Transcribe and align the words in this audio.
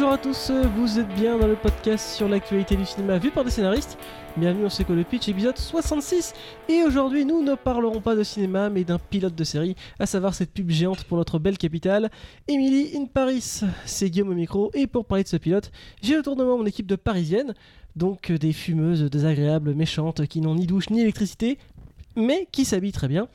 Bonjour 0.00 0.14
à 0.14 0.18
tous, 0.18 0.50
vous 0.78 0.98
êtes 0.98 1.14
bien 1.14 1.36
dans 1.36 1.46
le 1.46 1.56
podcast 1.56 2.16
sur 2.16 2.26
l'actualité 2.26 2.74
du 2.74 2.86
cinéma 2.86 3.18
vu 3.18 3.30
par 3.30 3.44
des 3.44 3.50
scénaristes. 3.50 3.98
Bienvenue 4.34 4.70
C'est 4.70 4.84
quoi 4.84 4.94
le 4.94 5.04
pitch 5.04 5.28
épisode 5.28 5.58
66 5.58 6.32
Et 6.70 6.84
aujourd'hui 6.84 7.26
nous 7.26 7.42
ne 7.42 7.54
parlerons 7.54 8.00
pas 8.00 8.16
de 8.16 8.22
cinéma 8.22 8.70
mais 8.70 8.82
d'un 8.82 8.98
pilote 8.98 9.34
de 9.34 9.44
série, 9.44 9.76
à 9.98 10.06
savoir 10.06 10.32
cette 10.32 10.54
pub 10.54 10.70
géante 10.70 11.04
pour 11.04 11.18
notre 11.18 11.38
belle 11.38 11.58
capitale, 11.58 12.10
Emily 12.48 12.96
in 12.96 13.04
Paris. 13.04 13.60
C'est 13.84 14.08
Guillaume 14.08 14.30
au 14.30 14.34
micro 14.34 14.70
et 14.72 14.86
pour 14.86 15.04
parler 15.04 15.24
de 15.24 15.28
ce 15.28 15.36
pilote, 15.36 15.70
j'ai 16.00 16.16
autour 16.16 16.34
de 16.34 16.44
moi 16.44 16.56
mon 16.56 16.64
équipe 16.64 16.86
de 16.86 16.96
parisiennes, 16.96 17.52
donc 17.94 18.32
des 18.32 18.54
fumeuses 18.54 19.02
désagréables, 19.02 19.74
méchantes, 19.74 20.26
qui 20.28 20.40
n'ont 20.40 20.54
ni 20.54 20.66
douche 20.66 20.88
ni 20.88 21.02
électricité, 21.02 21.58
mais 22.16 22.48
qui 22.52 22.64
s'habillent 22.64 22.92
très 22.92 23.08
bien, 23.08 23.28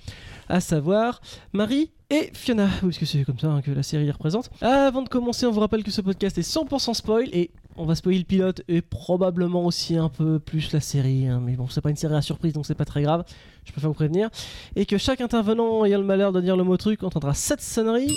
à 0.50 0.60
savoir 0.60 1.22
Marie 1.54 1.92
et 2.10 2.30
Fiona, 2.34 2.70
puisque 2.82 3.06
c'est 3.08 3.24
comme 3.24 3.40
ça 3.40 3.48
hein, 3.48 3.62
que 3.62 3.72
la 3.72 3.84
série 3.84 4.06
les 4.06 4.12
représente. 4.12 4.50
Avant 4.62 5.02
de 5.02 5.10
commencer, 5.10 5.46
on 5.46 5.52
vous 5.52 5.60
rappelle 5.60 5.84
que 5.84 5.92
ce 5.92 6.02
podcast 6.02 6.38
est 6.38 6.48
100% 6.48 6.94
spoil 6.94 7.30
et 7.34 7.52
on 7.78 7.86
va 7.86 7.96
spoiler 7.96 8.20
le 8.20 8.26
pilote 8.26 8.62
et 8.68 8.82
probablement 8.82 9.66
aussi 9.66 9.98
un 9.98 10.10
peu 10.10 10.40
plus 10.40 10.72
la 10.72 10.80
série, 10.80 11.28
hein, 11.28 11.42
mais 11.44 11.56
bon, 11.56 11.68
c'est 11.68 11.82
pas 11.82 11.90
une 11.90 11.96
série 11.96 12.16
à 12.16 12.22
surprise 12.22 12.54
donc 12.54 12.66
c'est 12.66 12.76
pas 12.76 12.86
très 12.86 13.02
grave, 13.02 13.26
je 13.66 13.72
préfère 13.72 13.90
vous 13.90 13.96
prévenir. 13.96 14.30
Et 14.76 14.86
que 14.86 14.98
chaque 14.98 15.22
intervenant 15.22 15.84
ayant 15.84 16.00
le 16.00 16.06
malheur 16.06 16.32
de 16.32 16.42
dire 16.42 16.56
le 16.56 16.64
mot 16.64 16.78
truc 16.78 17.04
entendra 17.04 17.34
cette 17.34 17.62
sonnerie 17.62 18.14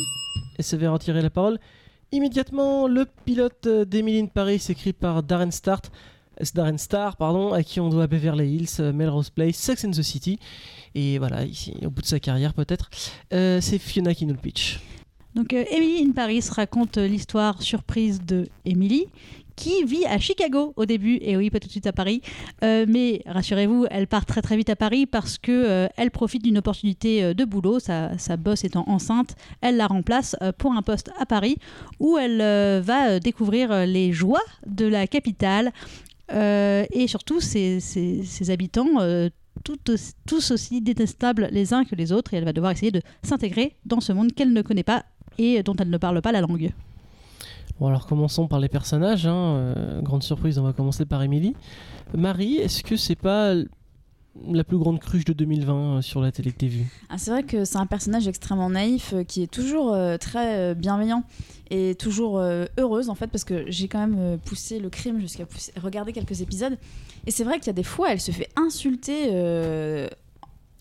et 0.58 0.62
se 0.62 0.76
verra 0.76 0.94
retirer 0.94 1.22
la 1.22 1.30
parole. 1.30 1.58
Immédiatement, 2.12 2.88
le 2.88 3.06
pilote 3.24 3.68
d'Emily 3.68 4.20
in 4.20 4.26
Paris 4.26 4.64
écrit 4.68 4.94
par 4.94 5.22
Darren 5.22 5.50
Start. 5.50 5.90
Darren 6.54 6.78
Star, 6.78 7.16
pardon, 7.16 7.52
à 7.52 7.62
qui 7.62 7.80
on 7.80 7.88
doit 7.88 8.06
Beverly 8.06 8.56
Hills, 8.56 8.92
Melrose 8.92 9.30
Place, 9.30 9.56
Sex 9.56 9.84
and 9.84 9.90
the 9.90 10.02
City. 10.02 10.38
Et 10.94 11.18
voilà, 11.18 11.44
ici, 11.44 11.74
au 11.84 11.90
bout 11.90 12.02
de 12.02 12.06
sa 12.06 12.20
carrière 12.20 12.54
peut-être, 12.54 12.90
euh, 13.32 13.60
c'est 13.60 13.78
Fiona 13.78 14.14
qui 14.14 14.26
nous 14.26 14.34
le 14.34 14.40
pitch. 14.40 14.80
Donc, 15.34 15.52
euh, 15.52 15.64
Emily 15.70 16.04
in 16.04 16.12
Paris 16.12 16.42
raconte 16.50 16.96
l'histoire 16.96 17.62
surprise 17.62 18.20
de 18.24 18.48
Emily, 18.64 19.06
qui 19.58 19.84
vit 19.84 20.06
à 20.06 20.18
Chicago 20.18 20.72
au 20.76 20.86
début, 20.86 21.18
et 21.20 21.36
oui, 21.36 21.50
pas 21.50 21.58
tout 21.58 21.66
de 21.66 21.72
suite 21.72 21.88
à 21.88 21.92
Paris. 21.92 22.22
Euh, 22.62 22.86
mais 22.88 23.22
rassurez-vous, 23.26 23.86
elle 23.90 24.06
part 24.06 24.24
très 24.24 24.40
très 24.40 24.56
vite 24.56 24.70
à 24.70 24.76
Paris 24.76 25.04
parce 25.04 25.36
que 25.36 25.50
euh, 25.50 25.88
elle 25.96 26.12
profite 26.12 26.44
d'une 26.44 26.58
opportunité 26.58 27.24
euh, 27.24 27.34
de 27.34 27.44
boulot. 27.44 27.80
Sa, 27.80 28.16
sa 28.18 28.36
boss 28.36 28.62
étant 28.62 28.84
enceinte, 28.86 29.34
elle 29.60 29.76
la 29.76 29.88
remplace 29.88 30.36
euh, 30.42 30.52
pour 30.56 30.72
un 30.74 30.82
poste 30.82 31.10
à 31.18 31.26
Paris 31.26 31.56
où 31.98 32.16
elle 32.16 32.40
euh, 32.40 32.80
va 32.84 33.08
euh, 33.08 33.18
découvrir 33.18 33.84
les 33.84 34.12
joies 34.12 34.44
de 34.66 34.86
la 34.86 35.08
capitale 35.08 35.66
euh, 35.68 36.07
et 36.30 37.06
surtout 37.08 37.40
ses 37.40 38.50
habitants. 38.50 39.00
euh, 39.00 39.28
tous 39.64 40.50
aussi 40.52 40.80
détestables 40.80 41.48
les 41.50 41.74
uns 41.74 41.84
que 41.84 41.96
les 41.96 42.12
autres 42.12 42.32
et 42.32 42.36
elle 42.36 42.44
va 42.44 42.52
devoir 42.52 42.72
essayer 42.72 42.92
de 42.92 43.02
s'intégrer 43.22 43.74
dans 43.84 44.00
ce 44.00 44.12
monde 44.12 44.32
qu'elle 44.32 44.52
ne 44.52 44.62
connaît 44.62 44.84
pas 44.84 45.04
et 45.36 45.62
dont 45.62 45.74
elle 45.78 45.90
ne 45.90 45.98
parle 45.98 46.22
pas 46.22 46.32
la 46.32 46.40
langue. 46.40 46.72
Bon, 47.80 47.86
alors 47.86 48.06
commençons 48.06 48.48
par 48.48 48.60
les 48.60 48.68
personnages. 48.68 49.26
hein, 49.26 49.34
euh, 49.34 50.00
grande 50.02 50.22
surprise, 50.22 50.58
on 50.58 50.64
va 50.64 50.72
commencer 50.72 51.06
par 51.06 51.22
Emily. 51.22 51.54
Marie, 52.16 52.56
est-ce 52.56 52.82
que 52.82 52.96
c'est 52.96 53.14
pas 53.14 53.54
la 54.46 54.64
plus 54.64 54.78
grande 54.78 55.00
cruche 55.00 55.24
de 55.24 55.32
2020 55.32 55.74
euh, 55.74 56.02
sur 56.02 56.20
la 56.20 56.32
télé 56.32 56.52
que 56.52 56.66
vue 56.66 56.86
Ah, 57.08 57.18
c'est 57.18 57.30
vrai 57.30 57.42
que 57.42 57.64
c'est 57.64 57.78
un 57.78 57.86
personnage 57.86 58.28
extrêmement 58.28 58.70
naïf 58.70 59.12
euh, 59.12 59.24
qui 59.24 59.42
est 59.42 59.50
toujours 59.50 59.92
euh, 59.92 60.16
très 60.16 60.74
bienveillant 60.74 61.24
et 61.70 61.94
toujours 61.94 62.38
heureuse 62.78 63.10
en 63.10 63.14
fait 63.14 63.26
parce 63.26 63.44
que 63.44 63.70
j'ai 63.70 63.88
quand 63.88 64.06
même 64.06 64.38
poussé 64.38 64.78
le 64.78 64.88
crime 64.88 65.20
jusqu'à 65.20 65.44
regarder 65.82 66.12
quelques 66.12 66.40
épisodes 66.40 66.78
et 67.26 67.30
c'est 67.30 67.44
vrai 67.44 67.58
qu'il 67.58 67.66
y 67.66 67.70
a 67.70 67.74
des 67.74 67.82
fois 67.82 68.10
elle 68.10 68.20
se 68.20 68.30
fait 68.30 68.48
insulter 68.56 70.08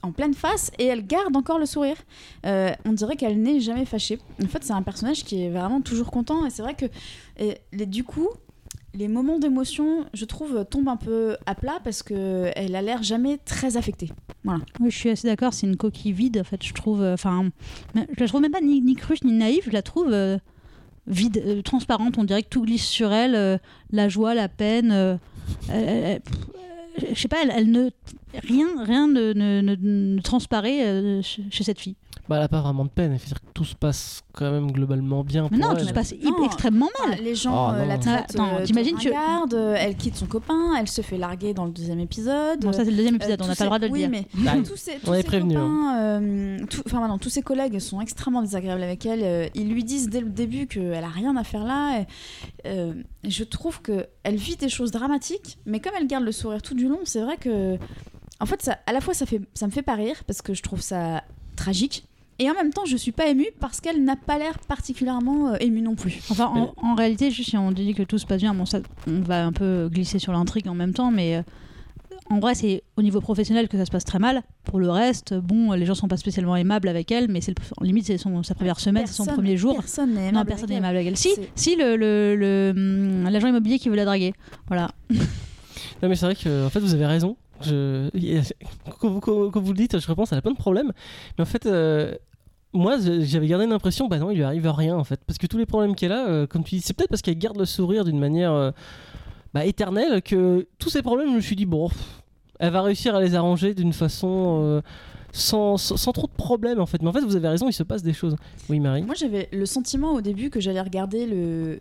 en 0.02 0.12
pleine 0.14 0.34
face 0.34 0.72
et 0.80 0.86
elle 0.86 1.06
garde 1.06 1.36
encore 1.36 1.60
le 1.60 1.66
sourire. 1.66 1.98
On 2.46 2.94
dirait 2.94 3.18
qu'elle 3.18 3.42
n'est 3.42 3.60
jamais 3.60 3.84
fâchée. 3.84 4.20
En 4.42 4.48
fait 4.48 4.64
c'est 4.64 4.74
un 4.74 4.82
personnage 4.82 5.26
qui 5.26 5.44
est 5.44 5.50
vraiment 5.50 5.82
toujours 5.82 6.10
content 6.10 6.46
et 6.46 6.50
c'est 6.50 6.62
vrai 6.62 6.76
que 6.76 6.86
du 7.84 8.06
coup 8.06 8.30
les 8.94 9.08
moments 9.08 9.38
d'émotion, 9.38 10.06
je 10.14 10.26
trouve, 10.26 10.66
tombent 10.70 10.90
un 10.90 10.96
peu 10.98 11.38
à 11.46 11.56
plat 11.56 11.80
parce 11.84 12.04
que 12.04 12.52
elle 12.56 12.76
a 12.76 12.82
l'air 12.82 13.04
jamais 13.04 13.38
très 13.38 13.78
affectée. 13.78 14.10
Oui, 14.46 14.90
je 14.90 14.98
suis 14.98 15.10
assez 15.10 15.28
d'accord, 15.28 15.54
c'est 15.54 15.68
une 15.68 15.76
coquille 15.78 16.14
vide, 16.14 16.40
en 16.40 16.44
fait, 16.44 16.64
je 16.66 16.74
trouve. 16.74 17.02
euh, 17.02 17.14
Enfin, 17.14 17.50
mais 17.94 18.08
je 18.16 18.22
la 18.22 18.28
trouve 18.28 18.42
même 18.42 18.52
pas 18.52 18.62
ni, 18.62 18.82
ni 18.82 18.96
cruche 18.96 19.24
ni 19.24 19.34
naïve, 19.34 19.64
je 19.66 19.72
la 19.72 19.82
trouve 19.82 20.10
euh, 20.12 20.38
vide, 21.06 21.44
euh, 21.46 21.62
transparente. 21.62 22.18
On 22.18 22.24
dirait 22.24 22.44
que 22.44 22.50
tout 22.50 22.64
glisse 22.64 22.86
sur 22.86 23.12
elle, 23.12 23.36
euh, 23.36 23.58
la 23.92 24.10
joie, 24.10 24.34
la 24.34 24.48
peine. 24.48 24.92
euh, 24.92 25.18
euh, 25.70 26.18
je 27.14 27.20
sais 27.20 27.28
pas, 27.28 27.38
elle, 27.44 27.70
ne. 27.72 27.90
Rien, 28.44 28.68
rien 28.84 29.08
ne, 29.08 30.20
transparaît 30.22 30.86
euh, 30.86 31.22
chez 31.24 31.64
cette 31.64 31.80
fille. 31.80 31.96
Bah, 32.30 32.36
elle 32.38 32.44
a 32.44 32.48
pas 32.50 32.62
vraiment 32.62 32.84
de 32.84 32.90
peine. 32.90 33.14
Il 33.14 33.20
faut 33.20 33.28
dire 33.28 33.40
que 33.40 33.52
tout 33.54 33.64
se 33.64 33.76
passe 33.76 34.22
quand 34.34 34.52
même 34.52 34.72
globalement 34.72 35.24
bien. 35.24 35.48
Pour 35.48 35.58
non, 35.58 35.72
elle. 35.72 35.82
tout 35.82 35.88
se 35.88 35.94
passe 35.94 36.14
Non. 36.22 36.46
extrêmement 36.46 36.90
mal. 37.06 37.18
Ah, 37.20 37.22
les 37.22 37.36
gens 37.36 37.70
Oh, 37.70 37.74
euh, 37.74 37.82
non. 37.84 37.88
la 37.88 37.98
traitent 37.98 38.32
Attends, 38.32 38.58
euh, 38.58 38.64
t'imagines 38.64 38.98
que- 38.98 39.04
ringarde, 39.10 39.54
euh, 39.54 39.76
elle 39.78 39.96
quitte 39.96 40.16
son 40.18 40.26
copain, 40.26 40.76
elle 40.80 40.88
se 40.90 41.02
fait 41.02 41.18
larguer 41.18 41.54
dans 41.54 41.66
le 41.66 41.72
deuxième 41.72 42.00
épisode. 42.00 42.60
Bon, 42.62 42.74
ça, 42.74 42.84
c'est 42.84 42.92
le 42.92 42.98
deuxième 42.98 43.16
Euh, 43.16 43.18
épisode, 43.18 43.42
on 43.42 43.48
n'a 43.48 43.56
pas 43.56 43.64
le 43.64 43.68
droit 43.70 43.80
de 43.80 43.88
le 43.88 43.94
ses- 43.94 43.98
dire. 44.00 44.10
Oui, 44.12 44.26
mais 44.36 44.44
Bah, 44.44 44.52
tous 44.68 44.76
ses, 44.76 44.92
on 44.96 45.00
tous 45.12 45.14
ses 45.16 45.24
prévenu, 45.24 45.56
euh, 45.58 46.58
tout- 46.70 46.84
enfin 46.86 47.00
maintenant, 47.00 47.18
tous 47.18 47.30
ses 47.30 47.42
collègues 47.42 47.80
sont 47.80 48.02
extrêmement 48.02 48.42
désagréables 48.42 48.84
avec 48.84 49.06
elle. 49.06 49.22
Euh, 49.24 49.48
ils 49.56 49.70
lui 49.70 49.84
disent 49.84 50.10
dès 50.10 50.22
le 50.22 50.30
début 50.30 50.68
qu'elle 50.68 51.04
a 51.04 51.08
rien 51.08 51.36
à 51.38 51.44
faire 51.44 51.64
là. 51.64 52.02
Et, 52.02 52.06
euh, 52.68 52.94
je 53.24 53.44
trouve 53.44 53.82
que 53.82 54.06
elle 54.24 54.36
vit 54.36 54.56
des 54.58 54.70
choses 54.70 54.92
dramatiques, 54.92 55.58
mais 55.66 55.80
comme 55.80 55.94
elle 56.00 56.08
garde 56.08 56.24
le 56.26 56.32
sourire 56.32 56.62
tout 56.62 56.74
du 56.76 56.88
long, 56.88 57.00
c'est 57.06 57.22
vrai 57.22 57.38
que, 57.38 57.78
en 58.40 58.46
fait, 58.46 58.62
ça, 58.62 58.78
à 58.86 58.92
la 58.94 59.02
fois 59.02 59.14
ça 59.14 59.26
fait, 59.26 59.42
ça 59.54 59.66
me 59.66 59.72
fait 59.72 59.82
pas 59.82 59.96
rire 59.96 60.24
parce 60.28 60.42
que 60.42 60.54
je 60.54 60.62
trouve 60.62 60.82
ça 60.82 61.24
tragique. 61.56 62.06
Et 62.40 62.50
en 62.50 62.54
même 62.54 62.72
temps, 62.72 62.86
je 62.86 62.96
suis 62.98 63.12
pas 63.12 63.28
émue 63.28 63.48
parce 63.60 63.82
qu'elle 63.82 64.04
n'a 64.04 64.16
pas 64.16 64.38
l'air 64.38 64.60
particulièrement 64.60 65.50
euh, 65.54 65.58
émue 65.60 65.82
non 65.82 65.96
plus. 65.96 66.20
Enfin, 66.30 66.46
en, 66.46 66.74
en 66.86 66.96
réalité, 66.96 67.32
juste 67.32 67.50
si 67.50 67.58
on 67.58 67.72
dit 67.72 67.94
que 67.96 68.04
tout 68.04 68.18
se 68.20 68.26
passe 68.28 68.42
bien, 68.42 68.54
bon, 68.54 68.66
ça, 68.66 68.80
on 69.08 69.22
va 69.22 69.46
un 69.46 69.52
peu 69.52 69.90
glisser 69.92 70.20
sur 70.20 70.32
l'intrigue 70.34 70.68
en 70.68 70.76
même 70.76 70.94
temps, 70.94 71.10
mais 71.10 71.38
euh, 71.38 71.42
en 72.30 72.40
vrai, 72.40 72.54
c'est 72.56 72.84
au 72.96 73.02
niveau 73.02 73.22
professionnel 73.22 73.68
que 73.68 73.78
ça 73.78 73.86
se 73.86 73.92
passe 73.92 74.04
très 74.04 74.20
mal. 74.20 74.44
Pour 74.66 74.80
le 74.80 74.90
reste, 74.90 75.34
bon, 75.34 75.72
les 75.72 75.86
gens 75.86 75.96
sont 75.96 76.08
pas 76.08 76.18
spécialement 76.18 76.56
aimables 76.56 76.90
avec 76.90 77.12
elle, 77.12 77.28
mais 77.30 77.42
c'est 77.42 77.56
en 77.78 77.84
limite, 77.84 78.06
c'est 78.06 78.18
son- 78.18 78.44
sa 78.44 78.54
première 78.54 78.80
semaine, 78.80 79.08
c'est 79.08 79.14
son 79.14 79.26
premier 79.26 79.58
jour. 79.58 79.76
Personne 79.76 80.14
n'est 80.14 80.24
Non, 80.26 80.42
aimable 80.42 80.48
personne 80.50 80.66
avec 80.66 80.72
elle. 80.78 80.84
aimable 80.84 80.96
avec 80.98 81.08
elle. 81.08 81.18
Si, 81.18 81.30
C'est- 81.36 81.50
si 81.56 81.76
le, 81.76 81.96
le, 81.96 82.36
le, 82.36 82.74
hum, 82.76 83.30
l'agent 83.32 83.48
immobilier 83.48 83.80
qui 83.80 83.90
veut 83.90 83.96
la 83.96 84.06
draguer. 84.06 84.34
Voilà. 84.68 84.92
Non 86.04 86.10
mais 86.10 86.16
c'est 86.16 86.26
vrai 86.26 86.36
que 86.36 86.66
en 86.66 86.70
fait 86.70 86.80
vous 86.80 86.94
avez 86.94 87.06
raison. 87.08 87.36
Quand, 89.00 89.10
vous, 89.10 89.72
le 89.72 89.78
dites, 89.78 90.00
je 90.00 90.08
repense 90.08 90.34
à 90.34 90.42
plein 90.42 90.52
de 90.52 90.58
problèmes. 90.58 90.92
Mais 91.38 91.42
en 91.42 91.46
fait, 91.46 91.66
euh, 91.66 92.16
moi 92.74 92.98
j'avais 93.00 93.48
gardé 93.48 93.66
l'impression, 93.66 94.08
bah 94.08 94.20
non, 94.20 94.32
il 94.32 94.38
lui 94.38 94.44
arrive 94.44 94.70
rien 94.70 94.96
en 94.96 95.04
fait. 95.04 95.20
Parce 95.26 95.38
que 95.38 95.48
tous 95.48 95.58
les 95.58 95.66
problèmes 95.66 95.96
qu'elle 95.96 96.12
a, 96.12 96.28
euh, 96.28 96.48
comme 96.48 96.64
tu 96.64 96.76
dis, 96.76 96.82
c'est 96.82 96.94
peut-être 96.94 97.10
parce 97.10 97.22
qu'elle 97.22 97.38
garde 97.38 97.58
le 97.58 97.66
sourire 97.66 98.04
d'une 98.06 98.20
manière 98.20 98.54
euh, 98.54 98.72
bah, 99.54 99.66
éternelle 99.66 100.22
que 100.22 100.68
tous 100.80 100.90
ces 100.90 101.02
problèmes, 101.02 101.30
je 101.32 101.36
me 101.36 101.42
suis 101.42 101.56
dit, 101.56 101.66
bon, 101.66 101.90
elle 102.60 102.72
va 102.72 102.82
réussir 102.82 103.16
à 103.16 103.22
les 103.22 103.36
arranger 103.36 103.74
d'une 103.74 103.94
façon. 103.94 104.82
sans, 105.32 105.78
sans, 105.78 105.98
sans 105.98 106.12
trop 106.14 106.28
de 106.28 106.34
problèmes 106.34 106.80
en 106.80 106.86
fait. 106.86 107.02
Mais 107.02 107.10
en 107.10 107.14
fait, 107.14 107.22
vous 107.22 107.36
avez 107.36 107.48
raison, 107.48 107.68
il 107.68 107.74
se 107.74 107.84
passe 107.84 108.04
des 108.04 108.14
choses. 108.14 108.36
Oui, 108.70 108.80
Marie? 108.80 109.04
Moi, 109.04 109.16
j'avais 109.16 109.50
le 109.52 109.66
sentiment 109.66 110.14
au 110.14 110.22
début 110.22 110.50
que 110.50 110.60
j'allais 110.60 110.82
regarder 110.82 111.28
le 111.28 111.80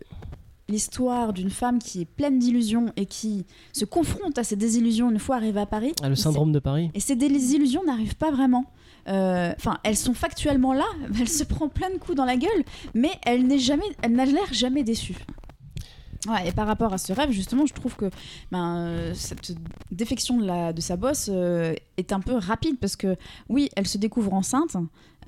l'histoire 0.69 1.33
d'une 1.33 1.49
femme 1.49 1.79
qui 1.79 2.01
est 2.01 2.05
pleine 2.05 2.39
d'illusions 2.39 2.91
et 2.95 3.05
qui 3.05 3.45
se 3.73 3.85
confronte 3.85 4.37
à 4.37 4.43
ses 4.43 4.55
désillusions 4.55 5.09
une 5.09 5.19
fois 5.19 5.37
arrivée 5.37 5.61
à 5.61 5.65
Paris. 5.65 5.93
Ah, 6.03 6.09
le 6.09 6.15
syndrome 6.15 6.51
de 6.51 6.59
Paris. 6.59 6.91
Et 6.93 6.99
ces 6.99 7.15
désillusions 7.15 7.83
n'arrivent 7.85 8.17
pas 8.17 8.31
vraiment. 8.31 8.65
Euh, 9.07 9.53
Enfin, 9.57 9.77
elles 9.83 9.97
sont 9.97 10.13
factuellement 10.13 10.73
là, 10.73 10.85
elle 11.19 11.29
se 11.29 11.43
prend 11.43 11.69
plein 11.69 11.89
de 11.89 11.97
coups 11.97 12.15
dans 12.17 12.25
la 12.25 12.37
gueule, 12.37 12.63
mais 12.93 13.11
elle 13.25 13.47
n'est 13.47 13.59
jamais, 13.59 13.85
elle 14.01 14.13
n'a 14.13 14.25
l'air 14.25 14.53
jamais 14.53 14.83
déçue. 14.83 15.15
Ouais, 16.27 16.49
et 16.49 16.51
par 16.51 16.67
rapport 16.67 16.91
à 16.91 16.97
ce 16.97 17.13
rêve, 17.13 17.31
justement, 17.31 17.65
je 17.65 17.73
trouve 17.73 17.95
que 17.95 18.09
ben, 18.51 18.77
euh, 18.77 19.13
cette 19.13 19.55
défection 19.91 20.37
de, 20.37 20.45
la, 20.45 20.73
de 20.73 20.81
sa 20.81 20.97
bosse 20.97 21.29
euh, 21.31 21.73
est 21.95 22.11
un 22.11 22.19
peu 22.19 22.35
rapide 22.35 22.77
parce 22.79 22.95
que, 22.97 23.15
oui, 23.47 23.69
elle 23.77 23.87
se 23.87 23.97
découvre 23.97 24.33
enceinte, 24.33 24.75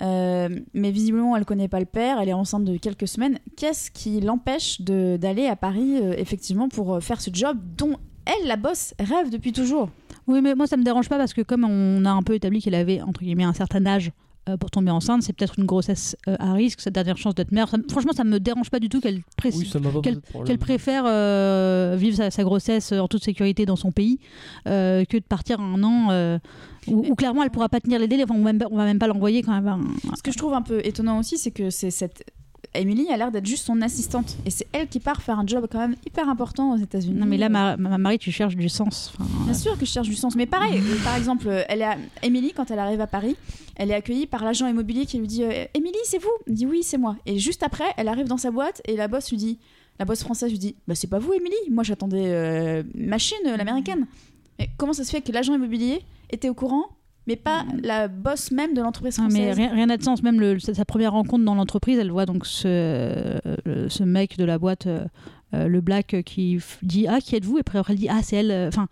euh, 0.02 0.48
mais 0.72 0.90
visiblement, 0.90 1.36
elle 1.36 1.44
connaît 1.44 1.68
pas 1.68 1.80
le 1.80 1.86
père, 1.86 2.20
elle 2.20 2.28
est 2.28 2.34
enceinte 2.34 2.64
de 2.64 2.76
quelques 2.76 3.08
semaines. 3.08 3.38
Qu'est-ce 3.56 3.90
qui 3.90 4.20
l'empêche 4.20 4.80
d'aller 4.80 5.46
à 5.46 5.56
Paris, 5.56 5.98
euh, 6.00 6.14
effectivement, 6.16 6.68
pour 6.68 6.94
euh, 6.94 7.00
faire 7.00 7.20
ce 7.20 7.30
job 7.32 7.58
dont 7.76 7.96
elle, 8.24 8.48
la 8.48 8.56
bosse, 8.56 8.94
rêve 8.98 9.30
depuis 9.30 9.52
toujours? 9.52 9.90
Oui, 10.26 10.40
mais 10.42 10.54
moi, 10.54 10.66
ça 10.66 10.76
me 10.76 10.84
dérange 10.84 11.08
pas 11.08 11.18
parce 11.18 11.34
que 11.34 11.42
comme 11.42 11.64
on 11.64 12.04
a 12.04 12.10
un 12.10 12.22
peu 12.22 12.34
établi 12.34 12.60
qu'elle 12.60 12.74
avait, 12.74 13.02
entre 13.02 13.20
guillemets, 13.20 13.44
un 13.44 13.52
certain 13.52 13.84
âge 13.86 14.12
euh, 14.48 14.56
pour 14.56 14.70
tomber 14.70 14.90
enceinte, 14.90 15.22
c'est 15.22 15.32
peut-être 15.32 15.58
une 15.58 15.66
grossesse 15.66 16.16
euh, 16.28 16.36
à 16.38 16.52
risque, 16.54 16.80
sa 16.80 16.90
dernière 16.90 17.16
chance 17.18 17.34
d'être 17.34 17.52
mère. 17.52 17.68
Ça 17.68 17.76
franchement, 17.90 18.12
ça 18.12 18.24
me 18.24 18.38
dérange 18.40 18.70
pas 18.70 18.80
du 18.80 18.88
tout 18.88 19.00
qu'elle 19.00 19.20
pré- 19.36 19.50
Oui, 19.52 19.66
préfère 20.58 21.04
euh, 21.06 21.94
vivre 21.98 22.16
sa, 22.16 22.30
sa 22.30 22.42
grossesse 22.42 22.92
en 22.92 23.06
toute 23.08 23.22
sécurité 23.24 23.66
dans 23.66 23.76
son 23.76 23.92
pays 23.92 24.18
euh, 24.66 25.04
que 25.04 25.16
de 25.18 25.22
partir 25.24 25.60
un 25.60 25.82
an 25.82 26.08
euh, 26.10 26.38
où, 26.86 27.04
où 27.10 27.14
clairement 27.14 27.42
elle 27.42 27.50
pourra 27.50 27.68
pas 27.68 27.80
tenir 27.80 27.98
les 27.98 28.08
délais. 28.08 28.24
Enfin, 28.24 28.34
on, 28.34 28.38
va 28.42 28.52
même, 28.52 28.58
pas- 28.58 28.68
on 28.70 28.76
va 28.76 28.84
même 28.84 28.98
pas 28.98 29.06
l'envoyer 29.06 29.42
quand 29.42 29.52
même. 29.60 29.84
Ce 30.16 30.22
que 30.22 30.32
je 30.32 30.38
trouve 30.38 30.54
un 30.54 30.62
peu 30.62 30.80
étonnant 30.86 31.18
aussi, 31.18 31.36
c'est 31.36 31.50
que 31.50 31.68
c'est 31.70 31.90
cette 31.90 32.24
Emily 32.72 33.08
a 33.10 33.16
l'air 33.16 33.32
d'être 33.32 33.46
juste 33.46 33.66
son 33.66 33.80
assistante 33.82 34.36
et 34.46 34.50
c'est 34.50 34.66
elle 34.72 34.86
qui 34.86 35.00
part 35.00 35.22
faire 35.22 35.38
un 35.40 35.46
job 35.46 35.66
quand 35.70 35.78
même 35.80 35.96
hyper 36.06 36.28
important 36.28 36.72
aux 36.72 36.76
États-Unis. 36.76 37.18
Non, 37.18 37.26
mais 37.26 37.36
là, 37.36 37.48
ma, 37.48 37.76
ma, 37.76 37.98
Marie, 37.98 38.18
tu 38.18 38.30
cherches 38.30 38.54
du 38.56 38.68
sens. 38.68 39.12
Enfin, 39.18 39.28
Bien 39.44 39.54
sûr 39.54 39.76
que 39.76 39.84
je 39.84 39.90
cherche 39.90 40.08
du 40.08 40.14
sens, 40.14 40.36
mais 40.36 40.46
pareil. 40.46 40.78
euh, 40.84 40.96
par 41.02 41.16
exemple, 41.16 41.48
euh, 41.48 41.62
elle 41.68 41.80
est 41.80 41.84
à- 41.84 41.96
Emily 42.22 42.52
quand 42.54 42.70
elle 42.70 42.78
arrive 42.78 43.00
à 43.00 43.08
Paris, 43.08 43.36
elle 43.76 43.90
est 43.90 43.94
accueillie 43.94 44.26
par 44.26 44.44
l'agent 44.44 44.68
immobilier 44.68 45.04
qui 45.06 45.18
lui 45.18 45.26
dit 45.26 45.42
euh, 45.42 45.64
Emily, 45.74 45.96
c'est 46.04 46.18
vous? 46.22 46.30
Elle 46.46 46.54
dit 46.54 46.66
oui, 46.66 46.82
c'est 46.84 46.98
moi. 46.98 47.16
Et 47.26 47.38
juste 47.40 47.62
après, 47.64 47.86
elle 47.96 48.06
arrive 48.08 48.28
dans 48.28 48.36
sa 48.38 48.50
boîte 48.52 48.80
et 48.86 48.96
la 48.96 49.08
boss 49.08 49.30
lui 49.30 49.36
dit 49.36 49.58
La 49.98 50.04
boss 50.04 50.22
française 50.22 50.50
lui 50.50 50.58
dit 50.58 50.76
Bah, 50.86 50.94
c'est 50.94 51.08
pas 51.08 51.18
vous, 51.18 51.32
Émilie 51.32 51.56
Moi, 51.70 51.82
j'attendais 51.82 52.26
euh, 52.28 52.82
machine, 52.94 53.36
euh, 53.46 53.56
l'américaine. 53.56 54.06
Comment 54.76 54.92
ça 54.92 55.04
se 55.04 55.10
fait 55.10 55.22
que 55.22 55.32
l'agent 55.32 55.54
immobilier 55.54 56.02
était 56.30 56.48
au 56.50 56.54
courant, 56.54 56.84
mais 57.26 57.36
pas 57.36 57.64
la 57.82 58.08
boss 58.08 58.50
même 58.50 58.74
de 58.74 58.80
l'entreprise 58.82 59.16
Ah, 59.18 59.22
française 59.22 59.38
mais 59.38 59.52
rien 59.52 59.72
rien 59.74 59.86
n'a 59.86 59.96
de 59.96 60.02
sens. 60.02 60.22
Même 60.22 60.40
le- 60.40 60.58
sa 60.58 60.84
première 60.84 61.12
rencontre 61.12 61.44
dans 61.44 61.54
l'entreprise, 61.54 61.98
elle 61.98 62.10
voit 62.10 62.26
donc 62.26 62.46
ce, 62.46 63.38
ce 63.88 64.02
mec 64.04 64.36
de 64.38 64.44
la 64.44 64.58
boîte, 64.58 64.86
euh, 64.86 65.04
euh, 65.54 65.68
le 65.68 65.80
black, 65.80 66.14
euh, 66.14 66.22
qui 66.22 66.58
dit 66.82 67.06
Ah, 67.08 67.20
qui 67.20 67.36
êtes-vous? 67.36 67.58
Et 67.58 67.60
après, 67.60 67.82
elle 67.88 67.96
dit 67.98 68.08
Ah, 68.10 68.20
c'est 68.22 68.36
elle. 68.36 68.68
Enfin, 68.68 68.88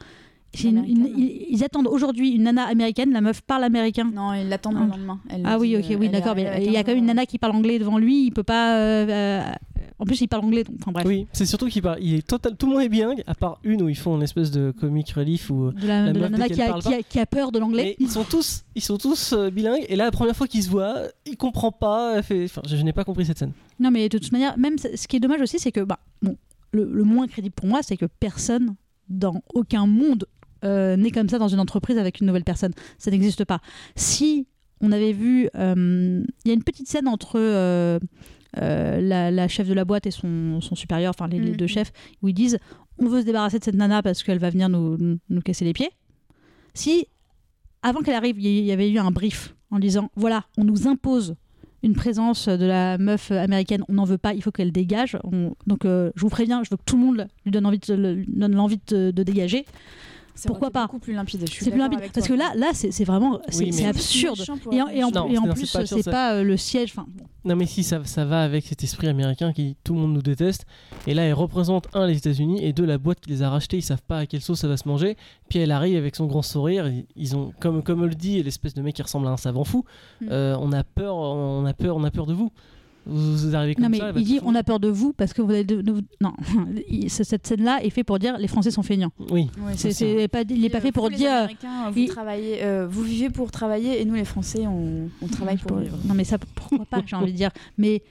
une- 0.65 0.85
une- 0.85 1.13
ils, 1.17 1.47
ils 1.51 1.65
attendent 1.65 1.87
aujourd'hui 1.89 2.31
une 2.31 2.45
nana 2.45 2.65
américaine, 2.65 3.13
la 3.13 3.21
meuf 3.21 3.41
parle 3.43 3.65
américain. 3.65 4.11
Non, 4.15 4.33
il 4.35 4.49
l'attend 4.49 4.73
Ah. 4.77 4.81
le 4.85 4.91
lendemain. 4.91 5.21
Elle 5.31 5.43
Ah 5.45 5.59
oui, 5.59 5.77
ok, 5.77 5.97
oui, 6.01 6.09
d'accord. 6.09 6.35
Mais 6.37 6.63
il 6.65 6.73
y 6.73 6.77
a 6.77 6.83
quand 6.85 6.93
même 6.93 6.99
une 6.99 7.05
15 7.07 7.11
heures. 7.11 7.15
nana 7.17 7.27
qui 7.27 7.39
parle 7.39 7.55
anglais 7.57 7.79
devant 7.79 7.99
lui. 7.99 8.27
Il 8.27 8.31
peut 8.33 8.43
pas. 8.43 8.77
euh, 8.77 9.43
en 9.99 10.05
plus, 10.05 10.21
il 10.21 10.29
parle 10.29 10.45
anglais. 10.45 10.65
donc- 10.65 10.77
Enfin 10.81 10.93
bref. 10.93 11.05
Oui, 11.07 11.27
c'est 11.33 11.47
surtout 11.47 11.67
qu'il 11.69 11.83
parle. 11.83 11.99
Il 12.01 12.15
est 12.15 12.27
total. 12.27 12.57
Tout 12.57 12.67
le 12.67 12.73
monde 12.75 12.83
est 12.83 12.89
bilingue, 12.89 13.23
à 13.27 13.35
part 13.35 13.59
une 13.65 13.83
où 13.83 13.89
ils 13.89 13.97
font 13.97 14.17
une 14.17 14.23
espèce 14.23 14.51
de 14.51 14.71
comic 14.71 15.11
relief 15.11 15.51
où. 15.51 15.73
De 15.73 15.87
la, 15.87 16.07
La 16.07 16.13
de 16.13 16.21
la 16.21 16.29
nana 16.29 16.49
qui 16.49 16.63
a, 16.63 16.79
qui, 16.81 16.95
a, 16.95 17.03
qui 17.03 17.19
a 17.19 17.27
peur 17.27 17.51
de 17.53 17.59
l'anglais. 17.59 17.97
Ils 17.99 18.11
sont 18.11 18.25
tous, 18.25 18.63
ils 18.75 18.83
sont 18.83 18.97
tous 18.99 19.33
euh, 19.33 19.51
bilingues. 19.51 19.85
Et 19.89 19.97
là, 19.97 20.05
la 20.05 20.11
première 20.11 20.37
fois 20.37 20.47
qu'ils 20.47 20.63
se 20.63 20.71
voient, 20.71 21.03
il 21.27 21.37
comprend 21.37 21.73
pas. 21.73 22.17
elle 22.17 22.23
fait- 22.23 22.45
Enfin, 22.45 22.63
je, 22.67 22.77
je 22.77 22.83
n'ai 22.83 22.93
pas 22.93 23.05
compris 23.05 23.25
cette 23.27 23.39
scène. 23.39 23.53
Non, 23.81 23.91
mais 23.91 24.09
de 24.09 24.19
toute 24.19 24.33
manière, 24.33 24.57
même 24.59 24.77
ce 24.79 25.07
qui 25.09 25.17
est 25.17 25.21
dommage 25.21 25.41
aussi, 25.41 25.59
c'est 25.59 25.73
que 25.73 25.81
bah, 25.81 25.99
bon, 26.23 26.37
le, 26.73 26.85
le 26.85 27.05
moins 27.05 27.27
crédible 27.27 27.55
pour 27.55 27.67
moi, 27.67 27.81
c'est 27.83 27.97
que 27.97 28.07
personne 28.07 28.75
dans 29.09 29.43
aucun 29.55 29.87
monde 29.87 30.27
euh, 30.65 30.97
n'est 30.97 31.11
comme 31.13 31.29
ça 31.29 31.39
dans 31.39 31.49
une 31.49 31.61
entreprise 31.61 31.99
avec 31.99 32.21
une 32.21 32.27
nouvelle 32.27 32.45
personne. 32.45 32.73
Ça 32.99 33.11
n'existe 33.11 33.45
pas. 33.45 33.61
Si 33.97 34.47
on 34.81 34.93
avait 34.93 35.13
vu, 35.13 35.49
euh, 35.57 36.23
il 36.45 36.49
y 36.49 36.51
a 36.51 36.55
une 36.55 36.63
petite 36.63 36.89
scène 36.89 37.09
entre 37.09 37.33
euh, 37.39 37.99
euh, 38.61 39.01
la, 39.01 39.31
la 39.31 39.49
chef 39.49 39.69
de 39.69 39.75
la 39.75 39.85
boîte 39.85 40.07
et 40.07 40.11
son, 40.11 40.61
son 40.61 40.75
supérieur, 40.75 41.11
enfin 41.17 41.29
les, 41.29 41.39
les 41.39 41.51
Mhm. 41.53 41.57
deux 41.57 41.67
chefs, 41.67 41.93
où 42.23 42.29
ils 42.29 42.35
disent 42.35 42.59
on 42.99 43.07
veut 43.09 43.21
se 43.21 43.27
débarrasser 43.27 43.59
de 43.59 43.65
cette 43.65 43.75
nana 43.77 44.03
parce 44.03 44.23
qu'elle 44.23 44.39
va 44.39 44.51
venir 44.51 44.69
nous, 44.69 44.97
nous- 45.29 45.41
casser 45.43 45.65
les 45.65 45.73
pieds. 45.73 45.91
Si 46.75 47.07
avant 47.83 48.01
qu'elle 48.01 48.15
arrive, 48.17 48.41
il 48.41 48.65
y 48.65 48.73
avait 48.73 48.91
eu 48.91 48.99
un 48.99 49.11
brief 49.11 49.55
en 49.71 49.79
disant 49.79 50.11
voilà, 50.17 50.45
on 50.57 50.65
nous 50.65 50.89
impose 50.89 51.37
une 51.85 51.95
présence 51.95 52.49
de 52.49 52.67
la 52.67 52.99
meuf 52.99 53.31
américaine, 53.31 53.85
on 53.89 53.93
n'en 53.93 54.05
veut 54.05 54.19
pas, 54.19 54.35
il 54.35 54.43
faut 54.43 54.51
qu'elle 54.51 54.73
dégage. 54.73 55.17
On- 55.23 55.55
Donc 55.69 55.85
euh, 55.85 56.11
je 56.17 56.23
vous 56.23 56.29
préviens, 56.29 56.65
je 56.65 56.71
veux 56.71 56.77
que 56.77 56.83
tout 56.85 56.97
le 56.97 57.05
monde 57.05 57.29
lui 57.45 57.53
donne 57.53 57.67
envie 57.67 57.79
de, 57.79 57.95
le- 57.95 58.15
lui 58.15 58.27
donne 58.27 58.55
l'envie 58.57 58.81
de, 58.89 59.13
de 59.13 59.23
dégager. 59.23 59.65
Pourquoi 60.47 60.71
pas 60.71 60.83
beaucoup 60.87 60.99
plus 60.99 61.13
limpide. 61.15 61.45
C'est 61.49 61.71
plus 61.71 61.79
limpide 61.79 62.01
parce 62.15 62.29
que 62.29 62.35
là, 62.35 62.53
là, 62.57 62.71
c'est 62.75 63.05
vraiment, 63.05 63.41
Oui, 63.59 63.73
c'est 63.73 63.87
absurde. 63.87 64.43
Et 64.73 64.81
en, 64.83 64.89
et 64.89 65.03
en- 65.03 65.09
méchant. 65.09 65.11
Non, 65.27 65.31
et 65.31 65.39
en 65.39 65.43
c'est- 65.47 65.53
plus, 65.55 65.67
c'est 65.87 66.05
pas 66.05 66.11
pas 66.11 66.35
euh, 66.35 66.43
le 66.45 66.57
siège. 66.57 66.93
Enfin, 66.97 67.07
bon. 67.09 67.25
Non, 67.45 67.57
mais 67.57 67.67
si, 67.67 67.83
ça, 67.83 68.01
ça 68.05 68.25
va 68.25 68.43
avec 68.43 68.67
cet 68.67 68.83
esprit 68.85 69.09
américain 69.09 69.53
qui 69.53 69.77
tout 69.85 69.95
le 69.95 70.01
monde 70.01 70.13
nous 70.15 70.23
déteste. 70.23 70.67
Et 71.07 71.15
là, 71.15 71.23
elle 71.23 71.35
représente 71.35 71.87
un 71.95 72.07
les 72.07 72.17
États-Unis 72.19 72.63
et 72.63 72.73
deux 72.73 72.85
la 72.85 72.99
boîte 72.99 73.21
qui 73.21 73.31
les 73.31 73.43
a 73.43 73.49
rachetés. 73.51 73.79
Ils 73.79 73.83
savent 73.83 74.03
pas 74.03 74.19
à 74.19 74.27
quelle 74.27 74.43
sauce 74.43 74.61
ça 74.61 74.69
va 74.69 74.77
se 74.77 74.87
manger. 74.87 75.17
Puis 75.49 75.59
elle 75.59 75.71
arrive 75.71 75.97
avec 75.97 76.15
son 76.17 76.27
grand 76.27 76.43
sourire. 76.43 76.87
Ils- 76.89 77.07
Ils 77.17 77.37
ont, 77.37 77.53
comme 77.61 77.83
comme 77.83 78.05
le 78.05 78.15
dit 78.15 78.43
l'espèce 78.43 78.75
de 78.75 78.83
mec 78.83 78.95
qui 78.97 79.03
ressemble 79.03 79.27
à 79.27 79.31
un 79.31 79.37
savant 79.37 79.65
fou. 79.65 79.85
Mm. 80.21 80.27
euh, 80.31 80.57
on 80.61 80.73
a 80.73 80.85
peur, 80.85 81.17
on 81.17 81.65
a 81.65 81.73
peur, 81.75 81.97
on 81.97 82.05
a 82.05 82.11
peur 82.11 82.27
de 82.27 82.35
vous. 82.35 82.51
Vous, 83.09 83.37
vous 83.49 83.57
arrivez 83.57 83.75
comme 83.75 83.85
non, 83.85 83.91
mais 83.91 83.99
ça. 83.99 84.13
il 84.15 84.25
dit 84.25 84.39
on 84.45 84.55
a 84.55 84.63
peur 84.63 84.79
de 84.81 84.89
vous 84.89 85.13
parce 85.13 85.33
que 85.33 85.43
vous 85.43 85.51
avez 85.51 85.65
de, 85.65 85.83
non. 86.21 86.33
Cette 87.09 87.47
scène-là 87.47 87.83
est 87.83 87.91
fait 87.91 88.05
pour 88.05 88.19
dire 88.19 88.37
les 88.39 88.49
Français 88.49 88.71
sont 88.71 88.83
feignants. 88.83 89.13
Oui. 89.31 89.49
Oui, 89.67 89.73
C'est 89.77 90.29
pas, 90.29 90.43
il 90.49 90.61
n'est 90.61 90.69
pas 90.69 90.79
Euh, 90.79 90.81
fait 90.81 90.93
pour 90.93 91.11
dire. 91.11 91.31
Américains, 91.33 91.91
vous, 91.91 91.99
il- 91.99 92.09
travaillez, 92.09 92.63
euh, 92.63 92.87
vous 92.89 93.03
vivez 93.03 93.31
pour 93.31 93.51
travailler 93.51 94.01
et 94.01 94.05
nous 94.05 94.15
les 94.15 94.25
Français 94.25 94.67
on, 94.67 95.09
on 95.23 95.27
travaille 95.27 95.57
pour 95.59 95.79
vivre. 95.79 95.97
Non, 96.07 96.15
mais 96.15 96.25
ça, 96.25 96.39
pourquoi 96.55 96.85
pas, 96.87 97.03
j'ai 97.07 97.17
envie 97.17 97.33
de 97.33 97.37
dire. 97.37 97.51
Mais 97.79 98.03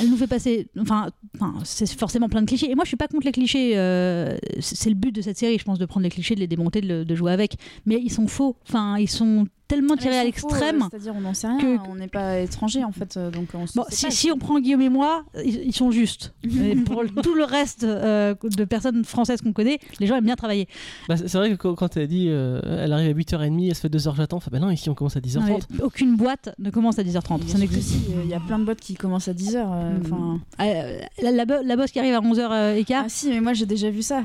elle 0.00 0.08
nous 0.10 0.16
fait 0.16 0.26
passer. 0.26 0.68
Enfin, 0.78 1.08
enfin, 1.38 1.54
c'est 1.64 1.90
forcément 1.98 2.28
plein 2.28 2.40
de 2.42 2.46
clichés. 2.46 2.70
Et 2.70 2.74
moi, 2.74 2.84
je 2.84 2.88
suis 2.88 2.96
pas 2.96 3.08
contre 3.08 3.26
les 3.26 3.32
clichés. 3.32 3.72
euh, 3.76 4.36
c'est 4.60 4.76
c'est 4.76 4.88
le 4.90 4.94
but 4.96 5.14
de 5.14 5.20
cette 5.22 5.36
série, 5.38 5.58
je 5.58 5.64
pense, 5.64 5.78
de 5.78 5.84
prendre 5.86 6.04
les 6.04 6.10
clichés, 6.10 6.34
de 6.34 6.40
les 6.40 6.46
démonter, 6.46 6.80
de, 6.80 6.88
le- 6.88 7.04
de 7.04 7.14
jouer 7.14 7.32
avec. 7.32 7.56
Mais 7.86 8.00
ils 8.02 8.10
sont 8.10 8.26
faux. 8.26 8.56
Enfin, 8.68 8.96
ils 8.98 9.08
sont 9.10 9.46
tellement 9.74 9.96
tirés 9.96 10.18
à 10.18 10.24
l'extrême. 10.24 10.82
euh, 10.82 10.86
C'est-à-dire 10.90 11.14
on 11.16 11.20
n'en 11.20 11.34
sait 11.34 11.46
rien, 11.48 11.58
que- 11.58 11.88
on 11.88 11.94
n'est 11.94 12.08
pas 12.08 12.40
étranger 12.40 12.84
en 12.84 12.92
fait, 12.92 13.16
euh, 13.16 13.30
donc 13.30 13.48
on 13.54 13.64
Bon, 13.74 13.84
si, 13.88 14.04
pas. 14.06 14.10
si 14.10 14.30
on 14.30 14.38
prend 14.38 14.60
Guillaume 14.60 14.82
et 14.82 14.88
moi, 14.88 15.24
ils, 15.44 15.62
ils 15.66 15.72
sont 15.74 15.90
justes. 15.90 16.34
Mais 16.44 16.74
pour 16.76 17.02
tout 17.22 17.34
le 17.34 17.44
reste 17.44 17.84
euh, 17.84 18.34
de 18.42 18.64
personnes 18.64 19.04
françaises 19.04 19.40
qu'on 19.40 19.52
connaît, 19.52 19.78
les 20.00 20.06
gens 20.06 20.16
aiment 20.16 20.24
bien 20.24 20.36
travailler. 20.36 20.68
Bah, 21.08 21.16
c'est 21.16 21.32
vrai 21.38 21.56
que 21.56 21.68
quand, 21.68 21.96
elle 21.96 22.06
dit 22.08 22.26
euh, 22.28 22.60
elle 22.84 22.92
arrive 22.92 23.08
à 23.10 23.18
8h30, 23.18 23.68
elle 23.68 23.74
se 23.74 23.80
fait 23.80 23.88
2h 23.88 24.14
j'attends. 24.16 24.36
Enfin, 24.38 24.50
bah 24.52 24.58
non, 24.58 24.70
ici 24.70 24.90
on 24.90 24.94
commence 24.94 25.16
à 25.16 25.20
10h30. 25.20 25.48
Non, 25.48 25.58
mais 25.70 25.82
aucune 25.82 26.16
boîte 26.16 26.54
ne 26.58 26.70
commence 26.70 26.98
à 26.98 27.02
10h30. 27.02 27.38
Bien 27.40 27.48
Ça 27.48 27.58
n'existe 27.58 27.94
euh, 28.10 28.20
Il 28.24 28.30
y 28.30 28.34
a 28.34 28.40
plein 28.40 28.58
de 28.58 28.64
boîtes 28.64 28.80
qui 28.80 28.94
commencent 28.94 29.28
à 29.28 29.32
10h. 29.34 29.64
Mm. 29.64 30.00
Enfin. 30.04 30.40
Euh, 30.60 31.00
la, 31.22 31.44
la 31.62 31.76
bosse 31.76 31.90
qui 31.92 31.98
arrive 31.98 32.14
à 32.14 32.20
11h15. 32.20 32.84
Ah 32.94 33.04
si, 33.08 33.30
mais 33.30 33.40
moi 33.40 33.52
j'ai 33.54 33.66
déjà 33.66 33.90
vu 33.90 34.02
ça. 34.02 34.22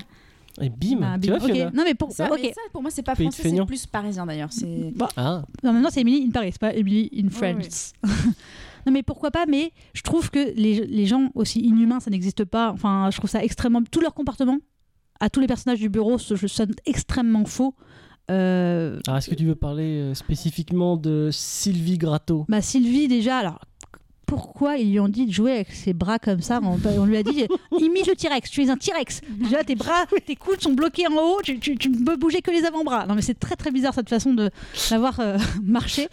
Et 0.60 0.70
bim, 0.70 0.98
bah, 1.00 1.16
tu 1.22 1.30
bim. 1.30 1.38
vois, 1.38 1.48
Ok. 1.48 1.54
Fiona 1.54 1.72
Non, 1.72 1.84
mais 1.86 1.94
pour. 1.94 2.12
Ça, 2.12 2.32
ok. 2.32 2.40
mais 2.42 2.54
ça, 2.54 2.62
pour 2.72 2.82
moi 2.82 2.92
c'est 2.92 3.04
pas 3.04 3.16
Pays 3.16 3.28
français, 3.32 3.50
c'est 3.50 3.66
plus 3.66 3.86
parisien 3.86 4.26
d'ailleurs. 4.26 4.52
C'est 4.52 4.92
Bah, 4.96 5.10
Ah, 5.16 5.44
Non, 5.64 5.74
maintenant 5.74 5.90
c'est 5.92 6.02
Emily 6.02 6.26
in 6.28 6.32
Paris, 6.32 6.50
c'est 6.52 6.62
pas 6.62 6.74
Emily 6.74 7.10
in 7.16 7.30
France. 7.30 7.94
non, 8.86 8.92
mais 8.92 9.04
pourquoi 9.04 9.32
pas 9.32 9.46
Mais 9.46 9.72
je 9.94 10.02
trouve 10.02 10.30
que 10.32 10.54
les, 10.56 10.86
les 10.86 11.06
gens 11.06 11.30
aussi 11.36 11.60
inhumains, 11.60 12.00
ça 12.00 12.10
n'existe 12.10 12.44
pas. 12.46 12.72
Enfin, 12.72 13.10
je 13.12 13.18
trouve 13.18 13.30
ça 13.30 13.44
extrêmement. 13.44 13.82
Tout 13.84 14.02
leur 14.02 14.14
comportement, 14.14 14.58
à 15.20 15.30
tous 15.30 15.40
les 15.40 15.48
personnages 15.48 15.80
du 15.80 15.90
bureau, 15.90 16.18
se 16.18 16.36
sonne 16.48 16.74
extrêmement 16.86 17.46
faux. 17.46 17.76
Euh, 18.30 19.00
alors 19.08 19.18
est-ce 19.20 19.30
que 19.30 19.36
tu 19.36 19.46
veux 19.46 19.56
parler 19.56 20.00
euh, 20.02 20.14
spécifiquement 20.14 20.98
de 20.98 21.30
Sylvie 21.32 21.98
Gratto 21.98 22.46
bah, 22.50 22.62
Sylvie, 22.62 23.08
déjà, 23.08 23.38
alors. 23.38 23.62
Pourquoi 24.28 24.78
ils 24.78 24.92
lui 24.92 25.00
ont 25.00 25.08
dit 25.08 25.26
de 25.26 25.32
jouer 25.32 25.54
avec 25.54 25.72
ses 25.72 25.94
bras 25.94 26.20
comme 26.20 26.42
ça 26.42 26.60
On, 26.62 26.78
on 27.00 27.06
lui 27.06 27.18
a 27.18 27.24
dit 27.24 27.46
imite 27.80 28.08
le 28.08 28.16
T-Rex, 28.16 28.52
tu 28.52 28.62
es 28.64 28.70
un 28.70 28.78
T-Rex. 28.78 29.22
Déjà, 29.30 29.64
tes 29.64 29.76
bras, 29.76 30.06
tes 30.26 30.36
coudes 30.36 30.62
sont 30.62 30.74
bloqués 30.74 31.08
en 31.08 31.14
haut, 31.14 31.42
tu, 31.44 31.60
tu, 31.60 31.78
tu 31.78 31.90
ne 31.90 32.06
peux 32.06 32.18
bouger 32.18 32.42
que 32.42 32.52
les 32.52 32.66
avant-bras. 32.66 33.08
Non, 33.08 33.16
mais 33.16 33.22
c'est 33.24 33.40
très 33.40 33.56
très 33.56 33.72
bizarre 33.72 33.94
cette 33.96 34.10
façon 34.10 34.34
de 34.34 34.52
d'avoir 34.92 35.20
euh, 35.20 35.38
marché. 35.64 36.08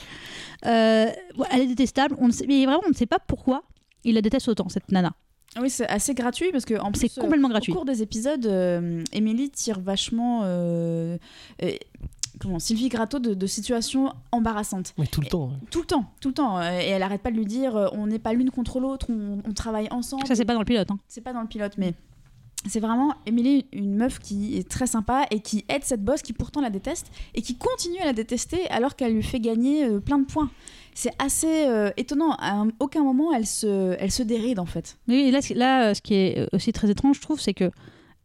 Euh, 0.64 1.10
elle 1.50 1.60
est 1.60 1.66
détestable, 1.66 2.16
on 2.18 2.28
ne 2.28 2.32
sait, 2.32 2.46
mais 2.46 2.64
vraiment 2.64 2.80
on 2.86 2.90
ne 2.90 2.94
sait 2.94 3.06
pas 3.06 3.18
pourquoi 3.18 3.64
il 4.04 4.14
la 4.14 4.22
déteste 4.22 4.48
autant, 4.48 4.68
cette 4.68 4.90
nana. 4.92 5.12
Ah 5.56 5.60
oui, 5.62 5.70
c'est 5.70 5.86
assez 5.86 6.14
gratuit 6.14 6.50
parce 6.50 6.64
que 6.64 6.74
en 6.80 6.90
plus, 6.90 7.00
C'est 7.00 7.18
euh, 7.18 7.20
complètement 7.20 7.46
au 7.48 7.50
gratuit. 7.52 7.72
cours 7.72 7.84
des 7.84 8.02
épisodes, 8.02 8.44
euh, 8.46 9.02
Émilie 9.12 9.50
tire 9.50 9.78
vachement 9.80 10.40
euh, 10.44 11.16
euh, 11.62 11.70
comment 12.40 12.58
Sylvie 12.58 12.88
Gratto 12.88 13.18
de, 13.18 13.34
de 13.34 13.46
situations 13.46 14.12
embarrassantes. 14.32 14.94
Mais 14.98 15.06
tout 15.06 15.20
le 15.20 15.26
temps. 15.28 15.52
Tout 15.70 15.80
le 15.80 15.86
temps, 15.86 16.04
tout 16.20 16.28
le 16.28 16.34
temps. 16.34 16.62
Et 16.62 16.86
elle 16.88 17.02
arrête 17.02 17.22
pas 17.22 17.30
de 17.30 17.36
lui 17.36 17.46
dire 17.46 17.76
euh, 17.76 17.88
on 17.92 18.06
n'est 18.06 18.18
pas 18.18 18.32
l'une 18.32 18.50
contre 18.50 18.80
l'autre, 18.80 19.06
on, 19.10 19.38
on 19.48 19.52
travaille 19.52 19.88
ensemble. 19.90 20.26
Ça, 20.26 20.34
c'est 20.34 20.44
pas 20.44 20.54
dans 20.54 20.60
le 20.60 20.64
pilote. 20.66 20.90
hein. 20.90 20.98
C'est 21.08 21.20
pas 21.20 21.32
dans 21.32 21.42
le 21.42 21.48
pilote, 21.48 21.72
mais 21.78 21.94
c'est 22.66 22.80
vraiment 22.80 23.12
Émilie, 23.26 23.66
une 23.72 23.94
meuf 23.94 24.18
qui 24.18 24.56
est 24.56 24.66
très 24.68 24.86
sympa 24.86 25.26
et 25.30 25.40
qui 25.40 25.64
aide 25.68 25.84
cette 25.84 26.02
boss 26.02 26.22
qui 26.22 26.32
pourtant 26.32 26.62
la 26.62 26.70
déteste 26.70 27.10
et 27.34 27.42
qui 27.42 27.56
continue 27.56 27.98
à 27.98 28.06
la 28.06 28.14
détester 28.14 28.66
alors 28.70 28.96
qu'elle 28.96 29.12
lui 29.14 29.22
fait 29.22 29.40
gagner 29.40 29.84
euh, 29.84 30.00
plein 30.00 30.18
de 30.18 30.24
points. 30.24 30.50
C'est 30.94 31.12
assez 31.18 31.66
euh, 31.66 31.90
étonnant. 31.98 32.32
À 32.36 32.52
un- 32.54 32.68
aucun 32.80 33.02
moment 33.02 33.32
elle 33.34 33.46
se, 33.46 33.94
elle 34.00 34.10
se 34.10 34.22
déride 34.22 34.58
en 34.60 34.64
fait. 34.66 34.96
Mais 35.08 35.24
oui, 35.24 35.30
là, 35.30 35.42
ce- 35.42 35.52
là, 35.54 35.94
ce 35.94 36.00
qui 36.00 36.14
est 36.14 36.48
aussi 36.54 36.72
très 36.72 36.88
étrange, 36.90 37.16
je 37.16 37.20
trouve, 37.22 37.38
c'est 37.40 37.52
que 37.54 37.70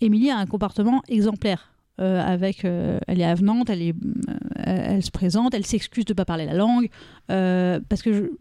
Émilie 0.01 0.29
a 0.31 0.37
un 0.37 0.45
comportement 0.45 1.01
exemplaire. 1.09 1.73
Euh, 1.99 2.21
avec, 2.21 2.63
euh, 2.63 2.97
elle 3.07 3.19
est 3.19 3.25
avenante, 3.25 3.69
elle, 3.69 3.81
est, 3.81 3.93
euh, 3.93 4.33
elle, 4.55 5.03
se 5.03 5.11
présente, 5.11 5.53
elle 5.53 5.65
s'excuse 5.65 6.05
de 6.05 6.13
ne 6.13 6.15
pas 6.15 6.23
parler 6.23 6.45
la 6.45 6.53
langue. 6.53 6.89
parce 7.27 8.01
que, 8.01 8.31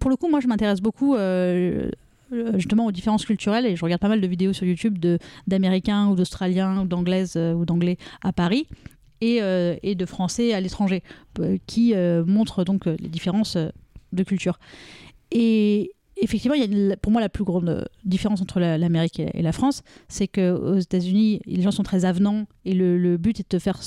pour 0.00 0.10
le 0.10 0.16
coup, 0.16 0.30
moi, 0.30 0.40
je 0.40 0.46
m'intéresse 0.46 0.80
beaucoup 0.80 1.16
justement 2.54 2.86
aux 2.86 2.92
différences 2.92 3.24
culturelles 3.24 3.66
et 3.66 3.76
je 3.76 3.84
regarde 3.84 4.00
pas 4.00 4.08
mal 4.08 4.20
de 4.20 4.26
vidéos 4.26 4.52
sur 4.52 4.66
YouTube 4.66 4.98
d'Américains 5.46 6.08
ou 6.08 6.16
d'Australiens 6.16 6.82
ou 6.82 6.86
d'Anglaises 6.86 7.36
ou 7.36 7.64
d'Anglais 7.64 7.96
à 8.22 8.32
Paris 8.32 8.66
et, 9.20 9.40
et 9.82 9.94
de 9.94 10.06
Français 10.06 10.52
à 10.54 10.60
l'étranger 10.60 11.02
qui 11.66 11.94
montrent 12.26 12.64
donc 12.64 12.86
les 12.86 13.08
différences 13.08 13.56
de 14.12 14.22
culture. 14.22 14.58
Et 15.30 15.92
effectivement, 16.16 16.54
il 16.54 16.88
y 16.88 16.92
a 16.92 16.96
pour 16.96 17.12
moi 17.12 17.20
la 17.20 17.28
plus 17.28 17.44
grande 17.44 17.68
euh, 17.68 17.84
différence 18.04 18.40
entre 18.40 18.60
la- 18.60 18.78
l'Amérique 18.78 19.20
et, 19.20 19.42
la 19.42 19.52
France, 19.52 19.82
c'est 20.08 20.28
qu'aux 20.28 20.76
États-Unis, 20.76 21.40
les 21.46 21.62
gens 21.62 21.70
sont 21.70 21.82
très 21.82 22.04
avenants 22.04 22.46
et 22.64 22.72
le, 22.72 22.98
le 22.98 23.16
but 23.16 23.40
est 23.40 23.42
de 23.42 23.48
te 23.48 23.58
faire 23.58 23.80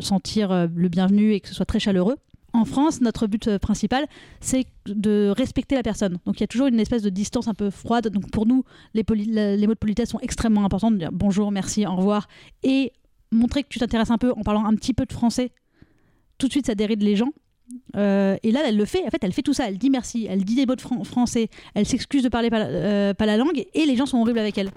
sentir 0.00 0.52
euh, 0.52 0.66
le 0.74 0.88
bienvenu 0.88 1.32
et 1.32 1.40
que 1.40 1.48
ce 1.48 1.54
soit 1.54 1.66
très 1.66 1.80
chaleureux. 1.80 2.16
En 2.54 2.64
France, 2.64 3.00
notre 3.00 3.26
but 3.26 3.46
euh, 3.46 3.58
principal, 3.58 4.06
c'est 4.40 4.66
de 4.86 5.32
respecter 5.36 5.74
la 5.74 5.82
personne. 5.82 6.18
Donc 6.24 6.38
il 6.38 6.40
y 6.40 6.44
a 6.44 6.46
toujours 6.46 6.66
une 6.66 6.80
espèce 6.80 7.02
de 7.02 7.10
distance 7.10 7.46
un 7.46 7.54
peu 7.54 7.70
froide. 7.70 8.08
Donc 8.08 8.30
pour 8.30 8.46
nous, 8.46 8.64
les, 8.94 9.04
mots 9.06 9.74
de 9.74 9.78
politesse 9.78 10.10
sont 10.10 10.20
extrêmement 10.20 10.64
importants. 10.64 10.90
Dire 10.90 11.10
bonjour, 11.12 11.52
merci, 11.52 11.86
au 11.86 11.94
revoir. 11.94 12.26
Et 12.62 12.92
montrer 13.30 13.62
que 13.62 13.68
tu 13.68 13.78
t'intéresses 13.78 14.10
un 14.10 14.18
peu 14.18 14.32
en 14.32 14.42
parlant 14.42 14.64
un 14.64 14.74
petit 14.74 14.94
peu 14.94 15.04
de 15.04 15.12
français. 15.12 15.52
Tout 16.38 16.46
de 16.46 16.52
suite, 16.52 16.66
ça 16.66 16.74
déride 16.74 17.02
les 17.02 17.16
gens. 17.16 17.32
Euh, 17.96 18.36
et 18.42 18.50
là, 18.52 18.60
elle 18.66 18.76
le 18.76 18.84
fait. 18.84 19.04
En 19.06 19.10
fait, 19.10 19.18
elle 19.22 19.32
fait 19.32 19.42
tout 19.42 19.52
ça. 19.52 19.68
Elle 19.68 19.78
dit 19.78 19.90
merci. 19.90 20.26
Elle 20.28 20.44
dit 20.44 20.54
des 20.54 20.66
mots 20.66 20.76
de 20.76 20.80
fran- 20.80 21.04
français. 21.04 21.48
Elle 21.74 21.86
s'excuse 21.86 22.22
de 22.22 22.28
parler 22.28 22.48
euh, 22.52 23.14
pas 23.14 23.26
la 23.26 23.36
langue. 23.36 23.64
Et 23.74 23.86
les 23.86 23.96
gens 23.96 24.06
sont 24.06 24.18
horribles 24.18 24.38
avec 24.38 24.56
elle. 24.58 24.70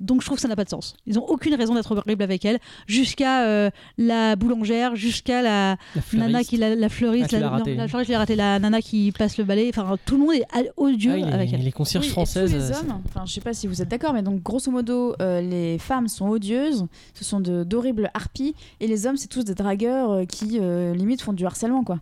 Donc 0.00 0.20
je 0.22 0.26
trouve 0.26 0.36
que 0.36 0.42
ça 0.42 0.48
n'a 0.48 0.56
pas 0.56 0.64
de 0.64 0.70
sens. 0.70 0.94
Ils 1.06 1.18
ont 1.18 1.24
aucune 1.26 1.54
raison 1.54 1.74
d'être 1.74 1.94
horribles 1.94 2.22
avec 2.22 2.44
elle, 2.44 2.58
jusqu'à 2.86 3.44
euh, 3.44 3.70
la 3.98 4.34
boulangère, 4.36 4.96
jusqu'à 4.96 5.42
la 5.42 5.76
La 5.94 6.02
nana 6.14 6.28
fleuriste. 6.42 6.50
qui 6.50 6.56
la, 6.56 6.74
la 6.74 6.88
fleuriste, 6.88 7.34
Ah, 7.34 7.38
la, 7.40 7.50
non, 7.50 7.64
la 7.66 7.88
fleuriste, 7.88 8.06
je 8.08 8.12
l'ai 8.12 8.16
raté, 8.16 8.34
la 8.36 8.58
nana 8.58 8.80
qui 8.80 9.12
passe 9.12 9.36
le 9.38 9.44
balai. 9.44 9.68
Enfin, 9.68 9.96
tout 10.06 10.14
le 10.16 10.20
monde 10.22 10.34
est 10.34 10.70
odieux 10.76 11.12
Ah 11.14 11.16
oui, 11.16 11.32
avec 11.32 11.50
les, 11.50 11.56
elle. 11.58 11.64
les 11.64 11.72
concierges 11.72 12.04
Oui, 12.06 12.10
et 12.10 12.12
françaises. 12.12 12.50
tous 12.50 12.56
les 12.56 12.70
euh, 12.72 12.80
hommes, 12.80 13.02
enfin, 13.06 13.24
je 13.26 13.32
sais 13.32 13.40
pas 13.40 13.52
si 13.52 13.66
vous 13.66 13.82
êtes 13.82 13.88
d'accord, 13.88 14.12
mais 14.14 14.22
donc 14.22 14.42
grosso 14.42 14.70
modo, 14.70 15.14
euh, 15.20 15.40
les 15.40 15.78
femmes 15.78 16.08
sont 16.08 16.28
odieuses, 16.28 16.86
ce 17.14 17.24
sont 17.24 17.40
de- 17.40 17.62
d'horribles 17.64 18.10
harpies, 18.14 18.54
et 18.80 18.86
les 18.86 19.06
hommes, 19.06 19.16
c'est 19.16 19.28
tous 19.28 19.44
des 19.44 19.54
dragueurs 19.54 20.26
qui 20.26 20.58
euh, 20.60 20.94
limite 20.94 21.20
font 21.22 21.32
du 21.32 21.44
harcèlement, 21.44 21.84
quoi. 21.84 21.98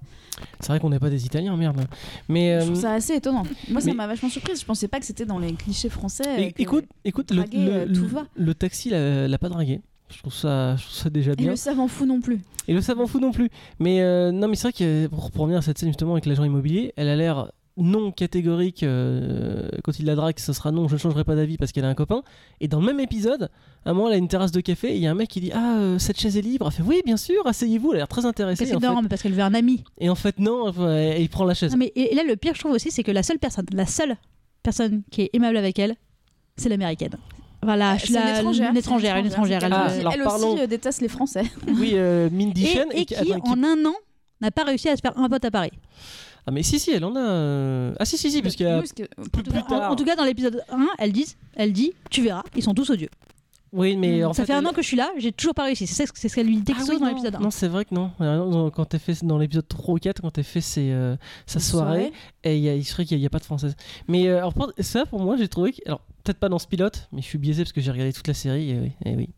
C'est 0.60 0.68
vrai 0.68 0.78
qu'on 0.78 0.90
n'est 0.90 1.00
pas 1.00 1.10
des 1.10 1.26
Italiens, 1.26 1.56
merde. 1.56 1.80
Mais 2.28 2.60
Je 2.60 2.66
trouve 2.66 2.80
ça 2.80 2.92
assez 2.92 3.14
étonnant. 3.14 3.42
Moi, 3.68 3.80
ça 3.80 3.92
m'a 3.92 4.06
vachement 4.06 4.28
surprise. 4.28 4.60
Je 4.60 4.64
pensais 4.64 4.86
pas 4.86 5.00
que 5.00 5.04
c'était 5.06 5.24
dans 5.26 5.40
les 5.40 5.52
clichés 5.54 5.88
français. 5.88 6.22
euh, 6.28 6.50
écoute, 6.58 6.84
écoute, 7.04 7.32
le, 7.32 7.38
draguer, 7.38 7.58
le- 7.58 7.72
euh, 7.72 7.84
le- 7.86 7.87
tout 7.92 8.06
va. 8.06 8.26
le 8.36 8.54
taxi 8.54 8.90
l'a 8.90 9.38
pas 9.38 9.48
dragué. 9.48 9.80
Je 10.10 10.18
trouve 10.18 10.34
ça, 10.34 10.76
je 10.76 10.84
trouve 10.84 10.96
ça 10.96 11.10
déjà 11.10 11.32
Et 11.32 11.36
bien. 11.36 11.50
le 11.50 11.56
savant 11.56 11.88
fou 11.88 12.06
non 12.06 12.20
plus. 12.20 12.40
Et 12.66 12.74
le 12.74 12.80
savant 12.80 13.06
fou 13.06 13.20
non 13.20 13.32
plus. 13.32 13.50
Mais 13.78 14.00
euh, 14.00 14.32
non, 14.32 14.48
mais 14.48 14.56
c'est 14.56 14.68
vrai 14.68 14.72
que 14.72 15.06
pour, 15.06 15.30
revenir 15.34 15.58
à 15.58 15.62
cette 15.62 15.78
scène 15.78 15.90
justement 15.90 16.12
avec 16.12 16.26
l'agent 16.26 16.44
immobilier, 16.44 16.92
elle 16.96 17.08
a 17.08 17.16
l'air 17.16 17.52
non 17.76 18.10
catégorique 18.10 18.82
euh, 18.82 19.68
quand 19.84 20.00
il 20.00 20.06
la 20.06 20.16
drague, 20.16 20.38
ce 20.38 20.52
sera 20.52 20.72
non, 20.72 20.88
je 20.88 20.94
ne 20.94 20.98
changerai 20.98 21.22
pas 21.22 21.36
d'avis 21.36 21.58
parce 21.58 21.72
qu'elle 21.72 21.84
a 21.84 21.88
un 21.88 21.94
copain. 21.94 22.22
Et 22.60 22.68
dans 22.68 22.80
le 22.80 22.86
même 22.86 23.00
épisode, 23.00 23.50
à 23.84 23.90
un 23.90 23.92
moment, 23.92 24.08
elle 24.08 24.14
a 24.14 24.16
une 24.16 24.28
terrasse 24.28 24.50
de 24.50 24.60
café 24.60 24.92
et 24.92 24.96
il 24.96 25.02
y 25.02 25.06
a 25.06 25.10
un 25.10 25.14
mec 25.14 25.28
qui 25.28 25.40
dit 25.40 25.52
Ah, 25.54 25.78
euh, 25.78 25.98
cette 25.98 26.18
chaise 26.18 26.36
est 26.36 26.42
libre. 26.42 26.66
Elle 26.66 26.72
fait 26.72 26.82
Oui, 26.82 27.02
bien 27.04 27.16
sûr, 27.16 27.46
asseyez-vous. 27.46 27.90
Elle 27.90 27.96
a 27.96 27.98
l'air 27.98 28.08
très 28.08 28.24
intéressée. 28.24 28.64
Et 28.64 28.66
qu'elle 28.66 28.80
fait, 28.80 28.86
dort, 28.86 29.02
mais 29.02 29.08
parce 29.08 29.22
qu'elle 29.22 29.34
veut 29.34 29.42
un 29.42 29.54
ami. 29.54 29.84
et 29.98 30.08
en 30.08 30.14
fait, 30.14 30.38
non, 30.38 30.72
et 30.90 31.20
il 31.20 31.28
prend 31.28 31.44
la 31.44 31.54
chaise. 31.54 31.72
Non, 31.72 31.78
mais, 31.78 31.92
et, 31.94 32.12
et 32.12 32.14
là, 32.14 32.22
le 32.24 32.36
pire, 32.36 32.54
je 32.54 32.60
trouve 32.60 32.72
aussi, 32.72 32.90
c'est 32.90 33.04
que 33.04 33.12
la 33.12 33.22
seule 33.22 33.38
personne, 33.38 33.66
la 33.72 33.86
seule 33.86 34.16
personne 34.62 35.02
qui 35.10 35.22
est 35.22 35.30
aimable 35.34 35.56
avec 35.56 35.78
elle, 35.78 35.94
c'est 36.56 36.68
l'américaine. 36.68 37.16
Voilà, 37.62 37.94
Euh, 37.94 37.96
je 38.04 38.12
la- 38.12 38.20
une 38.20 38.36
étrangère. 38.38 38.70
une 38.70 38.76
étrangère, 38.76 39.16
une 39.16 39.26
étrangère. 39.26 39.60
C'est 39.60 39.66
elle- 39.66 39.72
Ah, 39.72 39.76
quelqu'un 39.86 39.94
qui, 39.94 40.00
alors 40.00 40.12
elle 40.14 40.22
parlons- 40.22 40.52
aussi 40.54 40.62
euh, 40.62 40.66
déteste 40.66 41.00
les 41.00 41.08
Français. 41.08 41.42
Oui, 41.66 41.90
euh, 41.94 42.28
Mindy 42.30 42.64
et, 42.64 42.68
Chen. 42.68 42.88
et 42.92 43.04
qui- 43.04 43.14
qui, 43.14 43.32
attends, 43.32 43.40
qui- 43.40 43.50
en 43.50 43.62
un 43.64 43.84
an, 43.84 43.94
n'a 44.40 44.50
pas 44.50 44.62
réussi 44.64 44.88
à 44.88 44.96
se 44.96 45.00
faire 45.00 45.16
un 45.18 45.28
pote 45.28 45.44
à 45.44 45.50
Paris. 45.50 45.72
Ah, 46.46 46.50
mais 46.52 46.62
si, 46.62 46.78
si, 46.78 46.92
elle 46.92 47.04
en 47.04 47.14
a. 47.16 47.20
euh, 47.20 47.92
Ah, 47.98 48.04
si, 48.04 48.16
si, 48.16 48.30
si, 48.30 48.40
parce 48.42 48.54
qu'il 48.54 48.64
y 48.66 48.68
a. 48.70 48.74
Oui, 48.76 48.80
parce 48.82 48.92
que- 48.92 49.02
Plus, 49.02 49.40
En 49.40 49.42
tout, 49.42 49.50
plus 49.50 49.52
cas, 49.60 49.66
en- 49.66 49.78
tard. 49.80 49.92
en 49.92 49.96
tout 49.96 50.04
cas, 50.04 50.16
dans 50.16 50.24
l'épisode 50.24 50.62
1, 50.70 50.86
elle 50.98 51.12
dit, 51.12 51.34
elle 51.56 51.72
dit, 51.72 51.92
tu 52.10 52.22
verras, 52.22 52.42
ils 52.56 52.62
sont 52.62 52.74
tous 52.74 52.88
odieux. 52.90 53.10
Oui, 53.72 53.96
mais 53.96 54.24
en 54.24 54.32
ça 54.32 54.42
fait, 54.42 54.52
fait. 54.52 54.58
un 54.58 54.64
an 54.66 54.72
que 54.72 54.82
je 54.82 54.86
suis 54.86 54.96
là, 54.96 55.10
j'ai 55.18 55.32
toujours 55.32 55.54
pas 55.54 55.64
réussi. 55.64 55.86
C'est 55.86 56.06
ce 56.06 56.12
c'est 56.14 56.28
ce 56.28 56.34
qu'elle 56.34 56.46
lui 56.46 56.56
dit 56.58 56.72
Ah 56.76 56.82
oui, 56.88 56.98
dans 56.98 57.06
l'épisode 57.06 57.34
1. 57.34 57.40
Non, 57.40 57.50
c'est 57.50 57.68
vrai 57.68 57.84
que 57.84 57.94
non. 57.94 58.10
Euh, 58.20 58.38
non, 58.38 58.70
Quand 58.70 58.86
t'as 58.86 58.98
fait 58.98 59.24
dans 59.24 59.38
l'épisode 59.38 59.68
3 59.68 59.94
ou 59.94 59.98
4, 59.98 60.22
quand 60.22 60.30
t'as 60.30 60.42
fait 60.42 60.60
ses, 60.60 60.90
euh, 60.90 61.16
sa 61.46 61.60
soirée, 61.60 61.98
soirée. 61.98 62.12
et 62.44 62.56
il 62.56 62.62
y 62.62 62.68
a, 62.68 62.74
il 62.74 62.84
serait 62.84 63.04
qu'il 63.04 63.18
n'y 63.18 63.26
a, 63.26 63.30
pas 63.30 63.38
de 63.38 63.44
française. 63.44 63.76
Mais 64.06 64.28
euh, 64.28 64.38
alors, 64.38 64.54
ça, 64.80 65.06
pour 65.06 65.20
moi, 65.20 65.36
j'ai 65.36 65.48
trouvé 65.48 65.72
que. 65.72 65.78
Alors, 65.86 66.00
peut-être 66.24 66.38
pas 66.38 66.48
dans 66.48 66.58
ce 66.58 66.66
pilote, 66.66 67.08
mais 67.12 67.22
je 67.22 67.26
suis 67.26 67.38
biaisé 67.38 67.62
parce 67.62 67.72
que 67.72 67.80
j'ai 67.80 67.90
regardé 67.90 68.12
toute 68.12 68.28
la 68.28 68.34
série, 68.34 68.70
et 68.70 68.78
oui. 68.78 68.92
et 69.06 69.16
oui. 69.16 69.28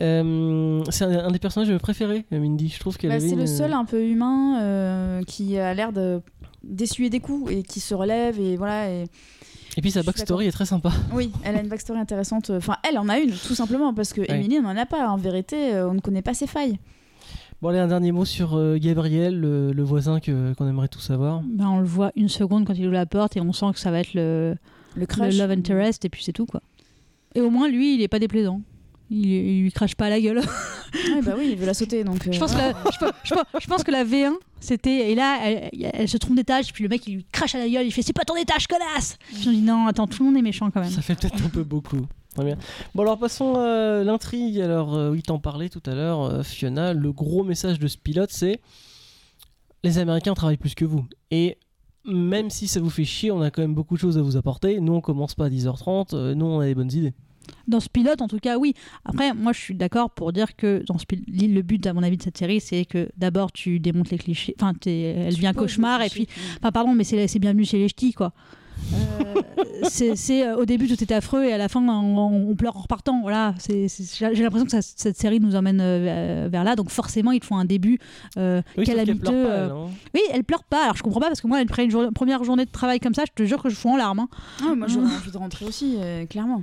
Euh, 0.00 0.82
c'est 0.90 1.04
un, 1.04 1.26
un 1.26 1.30
des 1.30 1.38
personnages 1.38 1.74
préférés, 1.78 2.26
euh, 2.32 2.38
Mindy. 2.38 2.68
Je 2.68 2.78
trouve 2.78 2.96
qu'elle 2.98 3.10
Bah, 3.10 3.20
c'est 3.20 3.34
le 3.34 3.46
seul 3.46 3.72
un 3.72 3.84
peu 3.84 4.04
humain 4.04 4.60
euh, 4.60 5.22
qui 5.24 5.58
a 5.58 5.72
l'air 5.74 5.92
de 5.92 6.20
d'essuyer 6.64 7.08
des 7.08 7.20
coups 7.20 7.52
et 7.52 7.62
qui 7.62 7.78
se 7.80 7.94
relève 7.94 8.38
et 8.40 8.56
voilà 8.56 8.90
et 8.90 9.04
Et 9.78 9.80
puis 9.80 9.90
sa 9.92 10.02
backstory 10.02 10.46
est 10.46 10.52
très 10.52 10.66
sympa. 10.66 10.90
oui 11.14 11.30
elle 11.44 11.54
a 11.56 11.60
une 11.62 11.68
backstory 11.68 11.98
intéressante 12.00 12.50
enfin 12.50 12.76
elle 12.88 12.98
en 12.98 13.08
a 13.08 13.18
une 13.18 13.30
tout 13.30 13.54
simplement 13.54 13.94
parce 13.94 14.12
que 14.12 14.20
Ouais. 14.22 14.26
Emily 14.34 14.60
n'en 14.60 14.76
a 14.76 14.84
pas 14.86 15.08
en 15.08 15.16
vérité 15.16 15.72
euh, 15.74 15.88
on 15.88 15.94
ne 15.94 16.00
connaît 16.00 16.20
pas 16.22 16.34
ses 16.34 16.46
failles 16.46 16.78
Bon, 17.60 17.70
allez, 17.70 17.78
un 17.80 17.88
dernier 17.88 18.12
mot 18.12 18.24
sur 18.24 18.56
euh, 18.56 18.78
Gabriel, 18.80 19.40
le, 19.40 19.72
le 19.72 19.82
voisin 19.82 20.20
que- 20.20 20.52
qu'on 20.54 20.68
aimerait 20.68 20.86
tout 20.86 21.00
savoir. 21.00 21.42
Ben, 21.44 21.66
on 21.66 21.80
le 21.80 21.86
voit 21.86 22.12
une 22.14 22.28
seconde 22.28 22.64
quand 22.64 22.74
il 22.74 22.84
ouvre 22.84 22.92
la 22.94 23.04
porte 23.04 23.36
et 23.36 23.40
on 23.40 23.52
sent 23.52 23.66
que 23.74 23.80
ça 23.80 23.90
va 23.90 23.98
être 23.98 24.14
le, 24.14 24.54
le 24.94 25.00
le 25.00 25.06
crush 25.06 25.36
love 25.36 25.50
interest 25.50 26.04
et 26.04 26.08
puis 26.08 26.22
c'est 26.22 26.32
tout 26.32 26.46
quoi. 26.46 26.62
Et 27.34 27.40
au 27.40 27.50
moins 27.50 27.68
lui, 27.68 27.96
il 27.96 28.00
est 28.02 28.06
pas 28.06 28.20
déplaisant. 28.20 28.60
Il, 29.10 29.26
il 29.26 29.62
lui 29.62 29.72
crache 29.72 29.94
pas 29.94 30.06
à 30.06 30.10
la 30.10 30.20
gueule. 30.20 30.38
Ouais, 30.38 31.22
bah 31.22 31.34
oui 31.38 31.50
il 31.52 31.56
veut 31.56 31.66
la 31.66 31.74
sauter 31.74 32.02
donc 32.04 32.26
euh, 32.26 32.32
je, 32.32 32.38
pense 32.38 32.52
que 32.52 32.58
la, 32.58 32.70
je, 32.70 32.98
pense- 32.98 33.12
je 33.24 33.34
pense- 33.34 33.44
je 33.62 33.66
pense 33.66 33.82
que 33.84 33.90
la 33.90 34.04
V1, 34.04 34.32
c'était. 34.60 35.10
Et 35.10 35.14
là, 35.14 35.38
elle, 35.44 35.70
elle 35.92 36.08
se 36.08 36.16
trompe 36.16 36.36
d'étage, 36.36 36.72
puis 36.72 36.82
le 36.82 36.88
mec 36.88 37.06
il 37.06 37.14
lui 37.16 37.26
crache 37.32 37.54
à 37.54 37.58
la 37.58 37.68
gueule, 37.68 37.86
il 37.86 37.90
fait 37.92 38.02
C'est 38.02 38.12
pas 38.12 38.24
ton 38.24 38.36
étage, 38.36 38.66
connasse 38.66 39.18
Puis 39.34 39.44
on 39.48 39.52
dit 39.52 39.60
Non, 39.62 39.86
attends, 39.86 40.06
tout 40.06 40.22
le 40.22 40.30
monde 40.30 40.38
est 40.38 40.42
méchant 40.42 40.70
quand 40.70 40.80
même. 40.80 40.90
Ça 40.90 41.02
fait 41.02 41.14
peut-être 41.14 41.42
un 41.44 41.48
peu 41.48 41.62
beaucoup. 41.62 42.06
Très 42.34 42.44
bien. 42.44 42.56
Bon, 42.94 43.02
alors 43.02 43.18
passons 43.18 43.54
à 43.56 44.02
l'intrigue. 44.04 44.60
Alors, 44.60 44.94
euh, 44.94 45.10
oui, 45.10 45.22
t'en 45.22 45.38
parlais 45.38 45.68
tout 45.68 45.82
à 45.86 45.94
l'heure, 45.94 46.22
euh, 46.22 46.42
Fiona. 46.42 46.92
Le 46.92 47.10
gros 47.12 47.42
message 47.44 47.78
de 47.78 47.88
ce 47.88 47.96
pilote, 47.98 48.30
c'est 48.32 48.60
les 49.84 49.98
Américains 49.98 50.34
travaillent 50.34 50.56
plus 50.56 50.74
que 50.74 50.84
vous. 50.84 51.04
Et 51.30 51.58
même 52.04 52.50
si 52.50 52.68
ça 52.68 52.80
vous 52.80 52.90
fait 52.90 53.04
chier, 53.04 53.30
on 53.30 53.40
a 53.42 53.50
quand 53.50 53.62
même 53.62 53.74
beaucoup 53.74 53.94
de 53.94 54.00
choses 54.00 54.18
à 54.18 54.22
vous 54.22 54.36
apporter. 54.36 54.80
Nous, 54.80 54.92
on 54.94 55.00
commence 55.00 55.34
pas 55.34 55.46
à 55.46 55.48
10h30. 55.50 56.14
euh, 56.14 56.34
nous, 56.34 56.46
on 56.46 56.60
a 56.60 56.66
des 56.66 56.74
bonnes 56.74 56.92
idées. 56.92 57.14
Dans 57.66 57.80
ce 57.80 57.88
pilote, 57.88 58.22
en 58.22 58.28
tout 58.28 58.38
cas, 58.38 58.58
oui. 58.58 58.74
Après, 59.04 59.34
moi, 59.34 59.52
je 59.52 59.60
suis 59.60 59.74
d'accord 59.74 60.10
pour 60.10 60.32
dire 60.32 60.56
que 60.56 60.82
dans 60.86 60.98
ce 60.98 61.04
le 61.10 61.62
but, 61.62 61.86
à 61.86 61.92
mon 61.92 62.02
avis, 62.02 62.16
de 62.16 62.22
cette 62.22 62.38
série, 62.38 62.60
c'est 62.60 62.84
que 62.84 63.08
d'abord, 63.16 63.52
tu 63.52 63.78
démontes 63.80 64.10
les 64.10 64.18
clichés. 64.18 64.54
Enfin, 64.60 64.72
elle 64.86 65.34
tu 65.34 65.40
vient 65.40 65.52
poses 65.52 65.64
cœchemar, 65.64 66.00
le 66.00 66.06
et 66.06 66.08
puis. 66.10 66.26
cliché. 66.26 66.40
Enfin, 66.58 66.72
pardon, 66.72 66.94
mais 66.94 67.04
c'est 67.04 67.38
bienvenue 67.38 67.64
chez 67.64 67.78
les 67.78 67.88
ch'tis, 67.88 68.12
quoi. 68.12 68.32
Euh, 68.94 69.42
c'est 69.82 70.46
euh, 70.46 70.56
au 70.56 70.64
début 70.64 70.86
tout 70.86 71.02
était 71.02 71.12
affreux 71.14 71.44
et 71.44 71.52
à 71.52 71.58
la 71.58 71.68
fin 71.68 71.80
on, 71.80 72.16
on 72.16 72.54
pleure 72.54 72.76
en 72.76 72.82
repartant 72.82 73.20
voilà 73.22 73.52
j'ai 73.68 73.88
l'impression 74.40 74.64
que 74.66 74.70
ça- 74.70 74.82
cette 74.82 75.16
série 75.18 75.40
nous 75.40 75.56
emmène 75.56 75.80
euh, 75.80 76.48
vers 76.48 76.62
là 76.62 76.76
donc 76.76 76.88
forcément 76.90 77.32
ils 77.32 77.40
te 77.40 77.46
font 77.46 77.56
un 77.56 77.64
début 77.64 77.98
euh, 78.36 78.62
Oui, 78.76 78.84
calamiteux 78.84 79.18
pleure 79.18 79.32
pas, 79.48 79.56
elle, 79.56 79.72
oui 80.14 80.20
elle 80.32 80.44
pleure 80.44 80.62
pas 80.62 80.84
alors 80.84 80.96
je 80.96 81.02
comprends 81.02 81.18
pas 81.18 81.26
parce 81.26 81.40
que 81.40 81.48
moi 81.48 81.58
après 81.58 81.86
une 81.86 82.12
première 82.12 82.44
journée 82.44 82.66
de 82.66 82.70
travail 82.70 83.00
comme 83.00 83.14
ça 83.14 83.24
je 83.26 83.32
te 83.34 83.46
jure 83.48 83.60
que 83.60 83.68
je 83.68 83.74
fous 83.74 83.88
en 83.88 83.96
larmes 83.96 84.20
hein. 84.20 84.28
Ah, 84.62 84.76
moi 84.76 84.86
j'aurais 84.86 85.06
envie 85.12 85.32
de 85.32 85.38
rentrer 85.38 85.64
aussi 85.66 85.96
euh, 85.98 86.24
clairement 86.26 86.62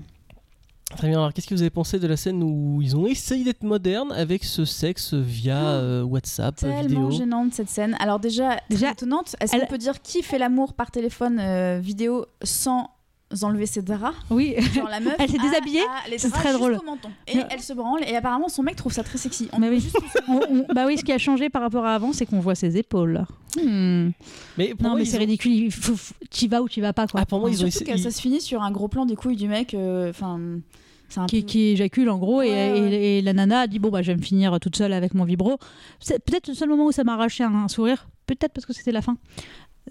Très 0.98 1.10
bien. 1.10 1.18
Alors, 1.20 1.34
qu'est-ce 1.34 1.48
que 1.48 1.54
vous 1.56 1.62
avez 1.62 1.70
pensé 1.70 2.00
de 2.00 2.08
la 2.08 2.18
scène 2.18 2.42
où 2.44 2.82
ils 2.82 2.96
ont 2.96 3.06
essayé 3.06 3.44
d'être 3.44 3.64
modernes 3.64 4.12
avec 4.12 4.44
ce 4.44 4.66
sexe 4.66 5.14
via 5.14 5.58
euh, 5.58 6.04
WhatsApp, 6.04 6.56
tellement 6.58 6.82
vidéo? 6.82 7.12
gênante 7.12 7.54
cette 7.54 7.70
scène 7.70 7.96
alors 8.00 8.20
déjà 8.20 8.58
Déjà, 8.70 8.92
étonnante 8.92 9.36
est-ce 9.42 9.54
elle- 9.56 9.62
qu'on 9.62 9.68
peut 9.68 9.78
dire 9.78 10.02
qui 10.02 10.22
fait 10.24 10.38
l'amour 10.40 10.74
par 10.74 10.92
téléphone 10.92 11.40
euh, 11.40 11.80
vidéo 11.82 12.26
sans 12.44 12.90
enlever 13.42 13.66
ses 13.66 13.82
draps? 13.82 14.16
Oui 14.30 14.56
Genre 14.74 14.88
la 14.88 15.00
meuf 15.02 15.16
Elle 15.20 15.30
s'est 15.30 15.38
déshabillée, 15.38 15.82
c'est 16.18 16.32
très 16.32 16.54
drôle. 16.54 16.80
Et 17.28 17.38
elle 17.50 17.62
se 17.62 17.74
branle 17.74 18.02
et 18.08 18.16
apparemment 18.16 18.48
son 18.48 18.64
mec 18.64 18.76
trouve 18.78 18.94
ça 18.94 19.04
très 19.04 19.18
sexy. 19.18 19.50
On 19.52 19.60
Mais 19.60 19.70
oui. 19.70 19.80
juste 19.82 19.98
son- 19.98 20.32
On- 20.34 20.42
on- 20.70 20.74
bah 20.74 20.86
oui 20.88 20.98
ce 20.98 21.04
qui 21.04 21.12
a 21.12 21.18
changé 21.18 21.50
par 21.50 21.62
rapport 21.62 21.86
à 21.86 21.96
avant 21.96 22.14
c'est 22.14 22.26
qu'on 22.26 22.40
voit 22.40 22.56
ses 22.56 22.78
épaules 22.78 23.26
Hmm. 23.58 24.10
Mais 24.58 24.74
pour 24.76 24.84
non 24.84 24.90
moi, 24.90 25.00
mais 25.00 25.06
c'est 25.06 25.16
ont- 25.16 25.20
ridicule 25.22 25.54
il 25.54 25.72
faut- 25.72 25.96
faut- 25.96 26.14
t'y 26.30 26.50
vas 26.50 26.62
ou 26.62 26.68
t'y 26.68 26.82
vas 26.82 26.92
pas 26.92 27.08
quoi 27.08 27.22
Ah, 27.22 27.26
pour 27.26 27.40
moi, 27.40 27.50
ils 27.50 27.64
ont 27.64 27.72
Surtout 27.72 27.90
que 27.90 27.98
ça 27.98 28.12
se 28.12 28.20
finit 28.20 28.42
sur 28.42 28.62
un 28.62 28.70
gros 28.72 28.90
plan 28.90 29.06
des 29.06 29.16
couilles 29.16 29.38
du 29.38 29.48
mec. 29.48 29.74
euh, 29.74 30.10
Enfin, 30.10 30.38
un 30.38 30.60
qui, 31.28 31.42
peu- 31.42 31.46
qui 31.48 31.60
éjacule 31.70 32.10
en 32.10 32.18
gros 32.18 32.42
et, 32.42 32.50
Ouais, 32.50 32.72
ouais. 32.72 32.80
et- 32.94 33.18
et 33.18 33.22
la 33.22 33.34
nana 33.34 33.62
a 33.62 33.68
dit 33.68 33.80
bon 33.80 33.90
bah 33.90 34.02
je 34.02 34.12
vais 34.12 34.18
me 34.18 34.22
finir 34.24 34.60
toute 34.60 34.76
seule 34.76 34.94
avec 34.94 35.14
mon 35.14 35.24
vibro 35.26 35.58
c'est 36.00 36.24
peut-être 36.24 36.48
le 36.48 36.54
seul 36.54 36.70
moment 36.70 36.86
où 36.86 36.92
ça 36.92 37.04
m'a 37.04 37.14
arraché 37.14 37.44
un, 37.44 37.54
un 37.54 37.68
sourire 37.68 38.08
peut-être 38.28 38.54
parce 38.54 38.66
que 38.66 38.74
c'était 38.74 38.92
la 38.92 39.02
fin 39.02 39.18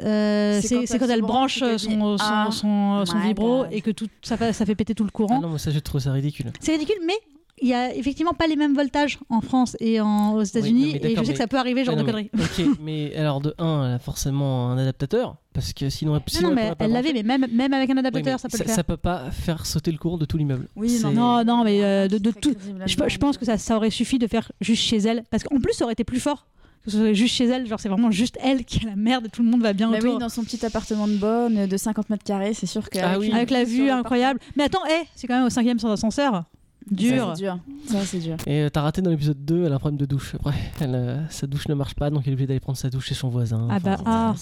Euh, 0.00 0.60
C'est 0.60 0.66
c'est 0.68 0.74
quand 0.74 0.86
c'est 0.86 0.94
elle 0.94 0.98
quand 1.00 1.06
se 1.06 1.12
elle 1.12 1.20
branche 1.22 1.58
son, 1.60 1.78
son, 1.78 2.16
Ah, 2.20 2.48
son, 2.50 3.04
son 3.06 3.16
my 3.18 3.28
vibro 3.28 3.58
God. 3.62 3.68
et 3.70 3.80
que 3.80 3.92
tout 3.92 4.08
ça 4.22 4.36
fait, 4.36 4.52
ça 4.52 4.66
fait 4.66 4.74
péter 4.74 4.92
tout 4.94 5.04
le 5.04 5.10
Ah 5.12 5.16
courant 5.16 5.40
non, 5.40 5.48
moi, 5.50 5.58
ça, 5.58 5.70
je 5.70 5.78
trouve 5.78 6.00
ça 6.00 6.10
ridicule. 6.12 6.50
c'est 6.58 6.72
ridicule 6.72 6.96
mais 7.06 7.14
il 7.62 7.68
y 7.68 7.74
a 7.74 7.94
effectivement 7.94 8.32
pas 8.34 8.46
les 8.46 8.56
mêmes 8.56 8.74
voltages 8.74 9.18
en 9.30 9.40
France 9.40 9.76
et 9.80 10.00
en, 10.00 10.32
aux 10.32 10.36
non, 10.38 10.42
États-Unis 10.42 10.96
et 11.02 11.16
je 11.16 11.22
sais 11.24 11.32
que 11.32 11.38
ça 11.38 11.46
peut 11.46 11.56
arriver 11.58 11.84
genre 11.84 11.94
Ouais, 11.94 12.00
de 12.02 12.06
non, 12.06 12.12
conneries 12.12 12.30
mais- 12.34 12.42
Ok, 12.44 12.78
mais 12.80 13.14
alors 13.16 13.40
de 13.40 13.54
1, 13.58 13.86
elle 13.88 13.94
a 13.94 13.98
forcément 13.98 14.70
un 14.70 14.78
adaptateur, 14.78 15.36
parce 15.52 15.72
que 15.72 15.88
sinon, 15.88 16.14
non, 16.14 16.22
sinon 16.26 16.50
non 16.50 16.56
elle 16.56 16.68
mais 16.70 16.74
elle 16.80 16.92
l'avait 16.92 17.12
mais 17.12 17.22
même, 17.22 17.46
même 17.52 17.72
avec 17.72 17.88
un 17.90 17.96
adaptateur 17.96 18.40
ça 18.40 18.48
peut 18.48 18.56
ça, 18.56 18.64
le 18.64 18.68
faire 18.68 18.76
ça 18.76 18.84
peut 18.84 18.96
pas 18.96 19.30
faire 19.30 19.66
sauter 19.66 19.92
le 19.92 19.98
courant 19.98 20.18
de 20.18 20.24
tout 20.24 20.36
l'immeuble. 20.36 20.68
Oui, 20.74 21.00
Non, 21.02 21.44
non, 21.44 21.62
mais 21.64 21.82
euh, 21.84 22.08
de, 22.08 22.18
tout. 22.30 22.54
Je, 22.86 23.18
pense 23.18 23.38
que 23.38 23.44
ça, 23.44 23.56
ça 23.56 23.76
aurait 23.76 23.90
suffi 23.90 24.18
de 24.18 24.26
faire 24.26 24.50
juste 24.60 24.82
chez 24.82 24.98
elle. 24.98 25.22
Parce 25.30 25.44
qu'en 25.44 25.60
plus, 25.60 25.74
ça 25.74 25.84
aurait 25.84 25.92
été 25.92 26.04
plus 26.04 26.20
fort. 26.20 26.46
Que 26.84 26.90
ce 26.90 26.98
soit 26.98 27.12
juste 27.14 27.34
chez 27.34 27.46
elle. 27.46 27.66
Genre, 27.66 27.80
c'est 27.80 27.88
vraiment 27.88 28.10
juste 28.10 28.36
elle 28.42 28.64
qui 28.64 28.84
a 28.84 28.90
la 28.90 28.96
merde 28.96 29.26
et 29.26 29.28
tout 29.30 29.42
le 29.42 29.48
monde 29.48 29.62
va 29.62 29.72
bien 29.72 29.90
Bah 29.90 29.98
autour. 29.98 30.14
oui, 30.14 30.18
dans 30.18 30.28
son 30.28 30.42
petit 30.44 30.64
appartement 30.66 31.08
de 31.08 31.16
bonne 31.16 31.66
de 31.66 31.76
50 31.76 32.10
mètres 32.10 32.24
carrés, 32.24 32.52
c'est 32.52 32.66
sûr 32.66 32.90
que 32.90 32.98
Ah 32.98 33.18
oui. 33.18 33.32
Avec 33.32 33.50
la 33.50 33.64
vue 33.64 33.88
incroyable. 33.90 34.38
Mais 34.56 34.64
attends, 34.64 34.84
hé, 34.86 35.06
c'est 35.14 35.26
quand 35.26 35.36
même 35.36 35.46
au 35.46 35.50
cinquième 35.50 35.78
sans 35.78 35.90
ascenseur. 35.92 36.44
Dur. 36.90 37.32
C'est 37.36 37.42
dur. 37.42 37.58
Ça, 37.86 38.00
c'est 38.04 38.18
dur. 38.18 38.36
Et 38.46 38.62
euh, 38.62 38.68
t'as 38.70 38.82
raté 38.82 39.00
dans 39.02 39.10
l'épisode 39.10 39.42
2, 39.44 39.64
elle 39.64 39.72
a 39.72 39.76
un 39.76 39.78
problème 39.78 39.98
de 39.98 40.06
douche. 40.06 40.34
Après, 40.36 40.54
elle, 40.80 40.94
euh, 40.94 41.28
sa 41.30 41.46
douche 41.46 41.66
ne 41.68 41.74
marche 41.74 41.94
pas, 41.94 42.10
donc 42.10 42.22
elle 42.24 42.30
est 42.30 42.34
obligée 42.34 42.46
d'aller 42.46 42.60
prendre 42.60 42.78
sa 42.78 42.90
douche 42.90 43.06
chez 43.06 43.14
son 43.14 43.28
voisin. 43.28 43.68
Ah 43.70 43.78
bah, 43.80 43.96
ah. 44.04 44.34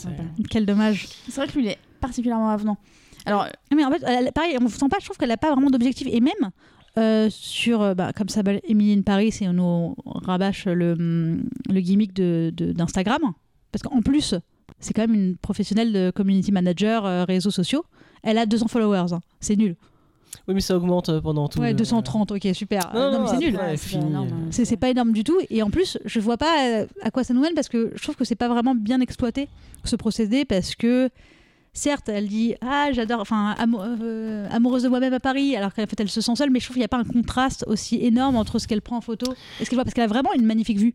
Quel 0.50 0.66
dommage. 0.66 1.06
C'est 1.28 1.36
vrai 1.36 1.46
que 1.46 1.52
lui, 1.54 1.64
il 1.64 1.68
est 1.68 1.78
particulièrement 2.00 2.48
avenant. 2.50 2.76
Alors, 3.26 3.46
Mais 3.74 3.84
en 3.84 3.90
fait, 3.90 4.02
elle- 4.06 4.32
pareil, 4.32 4.56
on 4.60 4.64
ne 4.64 4.68
sent 4.68 4.88
pas, 4.90 4.96
je 5.00 5.04
trouve 5.04 5.16
qu'elle 5.16 5.28
n'a 5.28 5.36
pas 5.36 5.52
vraiment 5.52 5.70
d'objectif. 5.70 6.08
Et 6.10 6.20
même 6.20 6.50
euh, 6.98 7.28
sur, 7.30 7.94
bah, 7.94 8.12
comme 8.12 8.28
ça 8.28 8.36
s'appelle 8.36 8.60
Emily 8.68 8.92
in 8.98 9.02
Paris, 9.02 9.32
et 9.40 9.48
on 9.48 9.52
nous 9.54 9.94
rabâche 10.04 10.66
le, 10.66 11.38
le 11.70 11.80
gimmick 11.80 12.12
de- 12.12 12.52
de- 12.54 12.72
d'Instagram. 12.72 13.20
Parce 13.70 13.82
qu'en 13.82 14.02
plus, 14.02 14.34
c'est 14.80 14.92
quand 14.92 15.02
même 15.06 15.14
une 15.14 15.36
professionnelle 15.36 15.92
de 15.92 16.10
community 16.10 16.50
manager, 16.52 17.06
euh, 17.06 17.24
réseaux 17.24 17.50
sociaux. 17.52 17.84
Elle 18.24 18.36
a 18.36 18.44
200 18.46 18.66
followers. 18.68 19.12
hein. 19.12 19.20
C'est 19.40 19.56
nul. 19.56 19.76
Oui, 20.48 20.54
mais 20.54 20.60
ça 20.60 20.76
augmente 20.76 21.08
euh, 21.08 21.20
pendant 21.20 21.48
tout. 21.48 21.60
ouais, 21.60 21.70
le- 21.70 21.76
230, 21.76 22.32
ok, 22.32 22.48
super. 22.54 22.90
Non, 22.94 23.12
non, 23.12 23.20
mais 23.22 23.28
c'est 23.28 23.36
nul. 23.38 23.54
ouais, 23.56 23.74
euh. 23.74 24.28
C'est 24.50 24.76
pas 24.76 24.88
énorme 24.88 25.12
du 25.12 25.24
tout. 25.24 25.38
Et 25.50 25.62
en 25.62 25.70
plus, 25.70 25.98
je 26.04 26.20
vois 26.20 26.36
pas 26.38 26.64
euh, 26.66 26.86
à 27.02 27.10
quoi 27.10 27.22
ça 27.24 27.34
nous 27.34 27.40
mène 27.40 27.54
parce 27.54 27.68
que 27.68 27.92
je 27.94 28.02
trouve 28.02 28.16
que 28.16 28.24
c'est 28.24 28.34
pas 28.34 28.48
vraiment 28.48 28.74
bien 28.74 29.00
exploité 29.00 29.48
ce 29.84 29.94
procédé 29.96 30.44
parce 30.44 30.74
que 30.74 31.10
certes, 31.74 32.08
elle 32.08 32.28
dit 32.28 32.54
ah 32.60 32.88
j'adore, 32.92 33.20
enfin 33.20 33.54
amou- 33.58 33.80
euh, 33.80 34.48
amoureuse 34.50 34.82
de 34.82 34.88
moi-même 34.88 35.12
à 35.14 35.20
Paris, 35.20 35.54
alors 35.56 35.72
qu'en 35.74 35.86
fait 35.86 35.98
elle 36.00 36.08
se 36.10 36.20
sent 36.20 36.34
seule, 36.36 36.50
mais 36.50 36.60
je 36.60 36.64
trouve 36.66 36.74
qu'il 36.74 36.80
n'y 36.82 36.84
a 36.86 36.88
pas 36.88 36.98
un 36.98 37.04
contraste 37.04 37.64
aussi 37.66 37.96
énorme 38.04 38.36
entre 38.36 38.58
ce 38.58 38.66
qu'elle 38.66 38.82
prend 38.82 38.96
en 38.96 39.00
photo 39.00 39.32
et 39.60 39.64
ce 39.64 39.70
qu'elle 39.70 39.76
voit, 39.76 39.84
parce 39.84 39.94
qu'elle 39.94 40.04
a 40.04 40.08
vraiment 40.08 40.32
une 40.34 40.44
magnifique 40.44 40.78
vue 40.78 40.94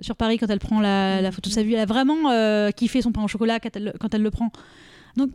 sur 0.00 0.16
Paris 0.16 0.36
quand 0.38 0.48
elle 0.50 0.58
prend 0.58 0.80
la, 0.80 1.22
la 1.22 1.32
photo 1.32 1.48
de 1.48 1.54
sa 1.54 1.62
vue. 1.62 1.72
Elle 1.72 1.80
a 1.80 1.86
vraiment 1.86 2.30
euh, 2.30 2.70
kiffé 2.72 3.00
son 3.00 3.12
pain 3.12 3.22
au 3.24 3.28
chocolat 3.28 3.58
quand 3.60 3.74
elle, 3.76 3.94
quand 3.98 4.12
elle 4.12 4.22
le 4.22 4.30
prend. 4.30 4.50
Donc 5.16 5.30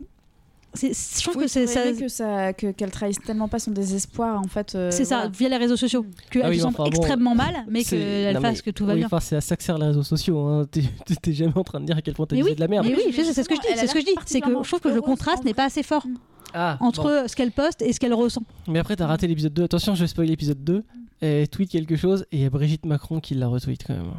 je 0.74 1.22
trouve 1.22 1.36
Oui, 1.36 1.44
que 1.44 1.48
c'est 1.50 1.66
ça. 1.66 1.92
que 1.92 2.08
ça 2.08 2.52
que- 2.52 2.72
qu'elle 2.72 2.90
trahisse 2.90 3.20
tellement 3.20 3.48
pas 3.48 3.58
son 3.58 3.70
désespoir 3.72 4.40
en 4.40 4.44
fait. 4.48 4.74
euh, 4.74 4.90
C'est 4.90 5.04
ça, 5.04 5.28
via 5.28 5.48
les 5.48 5.56
réseaux 5.56 5.76
sociaux, 5.76 6.06
qu'elle 6.30 6.42
Ah 6.44 6.48
oui, 6.48 6.56
se 6.56 6.62
sent 6.62 6.68
enfin 6.68 6.84
bon, 6.84 6.90
extrêmement 6.90 7.34
mal, 7.34 7.64
mais 7.68 7.84
qu'elle 7.84 8.34
non, 8.34 8.40
fasse 8.40 8.56
mais- 8.56 8.62
que 8.62 8.70
tout 8.70 8.86
va 8.86 8.92
oui, 8.94 9.00
bien. 9.00 9.06
enfin, 9.06 9.20
c'est 9.20 9.36
à 9.36 9.40
ça 9.40 9.56
que 9.56 9.62
servent 9.62 9.80
les 9.80 9.86
réseaux 9.88 10.02
sociaux. 10.02 10.38
Hein. 10.40 10.66
T'es- 11.22 11.32
jamais 11.32 11.52
en 11.56 11.64
train 11.64 11.80
de 11.80 11.86
dire 11.86 11.96
à 11.96 12.02
quel 12.02 12.14
point 12.14 12.26
t'as 12.26 12.36
oui, 12.36 12.54
de 12.54 12.60
la 12.60 12.68
merde. 12.68 12.86
Mais 12.88 12.94
oui, 12.96 13.12
c'est 13.12 13.42
ce 13.42 13.48
que 13.48 13.54
je 13.54 13.60
dis. 13.60 13.66
C'est 13.76 13.86
ce 13.86 13.94
que 13.94 14.00
je 14.00 14.04
dis. 14.06 14.14
C'est 14.26 14.40
que 14.40 14.48
je 14.50 14.68
trouve 14.68 14.80
que 14.80 14.88
le 14.88 15.00
contraste 15.02 15.44
n'est 15.44 15.54
pas 15.54 15.64
assez 15.66 15.82
fort 15.82 16.06
Ah, 16.54 16.76
bon. 16.80 16.86
entre 16.86 17.24
ce 17.28 17.36
qu'elle 17.36 17.52
poste 17.52 17.82
et 17.82 17.92
ce 17.92 18.00
qu'elle 18.00 18.14
ressent. 18.14 18.42
Mais 18.68 18.78
après, 18.78 18.96
t'as 18.96 19.06
raté 19.06 19.26
l'épisode 19.26 19.52
2. 19.54 19.64
Attention, 19.64 19.94
je 19.94 20.00
vais 20.02 20.06
spoiler 20.06 20.30
l'épisode 20.30 20.62
2. 20.64 20.84
Elle 21.20 21.48
tweet 21.48 21.70
quelque 21.70 21.96
chose 21.96 22.24
et 22.32 22.38
il 22.38 22.42
y 22.42 22.46
a 22.46 22.50
Brigitte 22.50 22.84
Macron 22.86 23.20
qui 23.20 23.34
la 23.34 23.46
retweet 23.46 23.84
quand 23.86 23.94
même. 23.94 24.10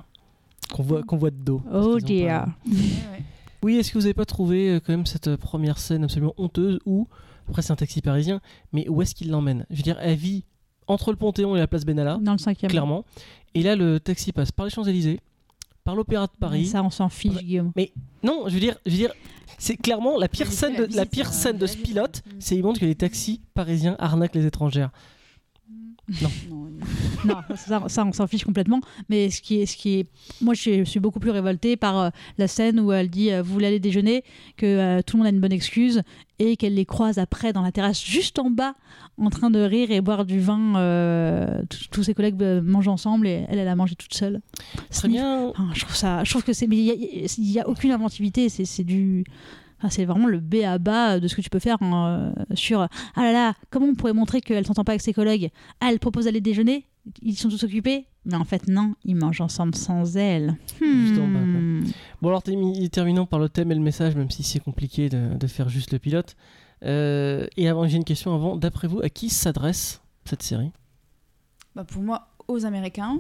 Qu'on 0.71 0.83
voit, 0.83 1.03
qu'on 1.03 1.17
voit 1.17 1.29
de 1.31 1.35
dos. 1.35 1.61
Oh 1.71 1.99
dear. 1.99 2.47
Oui, 3.63 3.77
est-ce 3.77 3.91
que 3.91 3.97
vous 3.97 4.05
avez 4.05 4.13
pas 4.13 4.25
trouvé 4.25 4.69
euh, 4.71 4.79
quand 4.79 4.93
même 4.93 5.05
cette 5.05 5.27
euh, 5.29 5.37
première 5.37 5.77
scène 5.77 6.03
absolument 6.03 6.33
honteuse 6.37 6.79
où, 6.85 7.07
après 7.49 7.61
c'est 7.61 7.71
un 7.71 7.75
taxi 7.77 8.01
parisien, 8.01 8.41
mais 8.73 8.87
où 8.89 9.01
est-ce 9.01 9.15
qu'il 9.15 9.29
l'emmène? 9.31 9.65
Je 9.69 9.77
veux 9.77 9.83
dire, 9.83 9.97
elle 10.01 10.17
vit 10.17 10.43
entre 10.87 11.11
le 11.11 11.17
Panthéon 11.17 11.55
et 11.55 11.59
la 11.59 11.67
place 11.67 11.85
Benalla, 11.85 12.17
Dans 12.21 12.33
le 12.33 12.37
cinquième. 12.37 12.69
clairement. 12.69 13.05
Et 13.55 13.63
là, 13.63 13.75
le 13.75 13.99
taxi 13.99 14.31
passe 14.33 14.51
par 14.51 14.65
les 14.65 14.71
Champs-Élysées, 14.71 15.19
par 15.85 15.95
l'Opéra 15.95 16.27
de 16.27 16.31
Paris. 16.39 16.65
Ça, 16.65 16.83
on 16.83 16.89
s'en 16.89 17.07
fiche, 17.09 17.33
Ouais. 17.35 17.43
Guillaume. 17.43 17.71
Non, 18.23 18.43
je 18.47 18.53
veux 18.53 18.59
dire, 18.59 18.75
je 18.85 18.91
veux 18.91 18.97
dire, 18.97 19.13
c'est 19.57 19.77
clairement 19.77 20.17
la 20.17 20.27
pire 20.27 20.51
scène 20.51 20.73
la 20.77 20.87
de, 20.87 20.95
la 20.95 21.05
pire 21.05 21.31
scène 21.31 21.57
de 21.57 21.67
ce 21.67 21.77
pilote, 21.77 22.21
Mm. 22.25 22.29
c'est 22.39 22.55
il 22.57 22.63
montre 22.63 22.79
que 22.81 22.85
les 22.85 22.95
taxis 22.95 23.41
parisiens 23.53 23.95
arnaquent 23.99 24.35
les 24.35 24.45
étrangères. 24.45 24.91
Non, 26.21 26.29
non. 26.49 26.62
Non, 27.25 27.35
ça, 27.55 27.81
ça, 27.87 28.05
on 28.05 28.11
s'en 28.11 28.27
fiche 28.27 28.43
complètement. 28.43 28.81
Mais 29.09 29.29
ce 29.29 29.41
qui 29.41 29.61
est, 29.61 29.65
ce 29.65 29.77
qui 29.77 29.99
est, 29.99 30.07
moi, 30.41 30.53
je 30.53 30.83
suis 30.83 30.99
beaucoup 30.99 31.19
plus 31.19 31.31
révoltée 31.31 31.75
par 31.77 31.97
euh, 31.99 32.09
la 32.37 32.47
scène 32.47 32.79
où 32.79 32.91
elle 32.91 33.09
dit 33.09 33.31
euh, 33.31 33.41
vous 33.41 33.53
voulez 33.53 33.67
aller 33.67 33.79
déjeuner, 33.79 34.23
que 34.57 34.65
euh, 34.65 35.01
tout 35.01 35.17
le 35.17 35.23
monde 35.23 35.27
a 35.27 35.35
une 35.35 35.39
bonne 35.41 35.51
excuse 35.51 36.01
et 36.39 36.57
qu'elle 36.57 36.73
les 36.75 36.85
croise 36.85 37.17
après 37.19 37.53
dans 37.53 37.61
la 37.61 37.71
terrasse 37.71 38.03
juste 38.03 38.39
en 38.39 38.49
bas, 38.49 38.73
en 39.17 39.29
train 39.29 39.49
de 39.49 39.59
rire 39.59 39.91
et 39.91 40.01
boire 40.01 40.25
du 40.25 40.39
vin. 40.39 41.63
tous- 41.91 42.03
ses 42.03 42.13
collègues 42.13 42.41
mangent 42.63 42.87
ensemble 42.87 43.27
et 43.27 43.45
elle, 43.49 43.59
elle 43.59 43.67
a 43.67 43.75
mangé 43.75 43.95
toute 43.95 44.13
seule. 44.13 44.41
Très 44.89 45.07
bien. 45.07 45.47
Enfin, 45.49 45.69
je 45.73 45.81
trouve 45.81 45.95
ça, 45.95 46.23
je 46.23 46.29
trouve 46.31 46.43
que 46.43 46.53
c'est, 46.53 46.67
mais 46.67 46.75
il 46.77 47.51
y 47.51 47.59
a- 47.59 47.63
a 47.63 47.67
aucune 47.67 47.91
inventivité. 47.91 48.49
C'est, 48.49 48.65
c'est 48.65 48.83
du, 48.83 49.23
enfin, 49.83 49.89
c'est 49.89 50.05
vraiment 50.05 50.27
le 50.27 50.39
B 50.39 50.55
à 50.65 50.77
bas 50.77 51.19
de 51.19 51.27
ce 51.27 51.35
que 51.35 51.41
tu 51.41 51.49
peux 51.49 51.59
faire 51.59 51.77
en, 51.81 52.05
euh, 52.07 52.31
sur. 52.53 52.79
Ah 52.81 52.89
là 53.21 53.33
là, 53.33 53.53
comment 53.69 53.87
on 53.87 53.95
pourrait 53.95 54.13
montrer 54.13 54.39
qu'elle 54.41 54.65
s'entend 54.65 54.83
pas 54.85 54.93
avec 54.93 55.01
ses 55.01 55.13
collègues? 55.13 55.51
Ah, 55.81 55.87
elle 55.91 55.99
propose 55.99 56.25
d'aller 56.25 56.41
déjeuner? 56.41 56.85
Ils 57.21 57.35
sont 57.35 57.49
tous 57.49 57.63
occupés, 57.65 58.05
mais 58.23 58.35
en 58.35 58.45
fait 58.45 58.69
non, 58.69 58.95
ils 59.03 59.15
mangent 59.17 59.41
ensemble 59.41 59.75
sans 59.75 60.15
elle. 60.15 60.55
Bas, 60.79 60.85
Hmm. 60.85 61.83
Bon 62.21 62.29
alors 62.29 62.41
termi- 62.41 62.89
terminons 62.89 63.25
par 63.25 63.39
le 63.39 63.49
thème 63.49 63.71
et 63.73 63.75
le 63.75 63.81
message, 63.81 64.15
même 64.15 64.31
si 64.31 64.41
c'est 64.43 64.61
compliqué 64.61 65.09
de, 65.09 65.35
de 65.37 65.47
faire 65.47 65.67
juste 65.67 65.91
le 65.91 65.99
pilote. 65.99 66.37
Euh, 66.85 67.45
et 67.57 67.67
avant, 67.67 67.85
j'ai 67.87 67.97
une 67.97 68.05
question 68.05 68.33
avant. 68.33 68.55
D'après 68.55 68.87
vous, 68.87 69.01
à 69.01 69.09
qui 69.09 69.29
s'adresse 69.29 70.01
cette 70.25 70.43
série? 70.43 70.71
Bah, 71.75 71.83
pour 71.83 72.01
moi, 72.01 72.27
aux 72.47 72.65
Américains. 72.65 73.19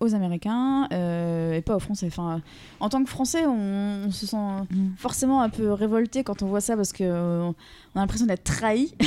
Aux 0.00 0.14
Américains 0.14 0.86
euh, 0.92 1.54
et 1.54 1.60
pas 1.60 1.74
aux 1.74 1.80
Français. 1.80 2.06
Enfin, 2.06 2.40
en 2.78 2.88
tant 2.88 3.02
que 3.02 3.10
Français, 3.10 3.46
on, 3.46 4.04
on 4.06 4.10
se 4.12 4.26
sent 4.26 4.36
Mm. 4.70 4.90
forcément 4.96 5.42
un 5.42 5.48
peu 5.48 5.72
révolté 5.72 6.22
quand 6.22 6.42
on 6.42 6.46
voit 6.46 6.60
ça 6.60 6.76
parce 6.76 6.92
que 6.92 7.02
euh, 7.02 7.42
on 7.94 7.98
a 7.98 8.00
l'impression 8.02 8.26
d'être 8.26 8.44
trahi. 8.44 8.92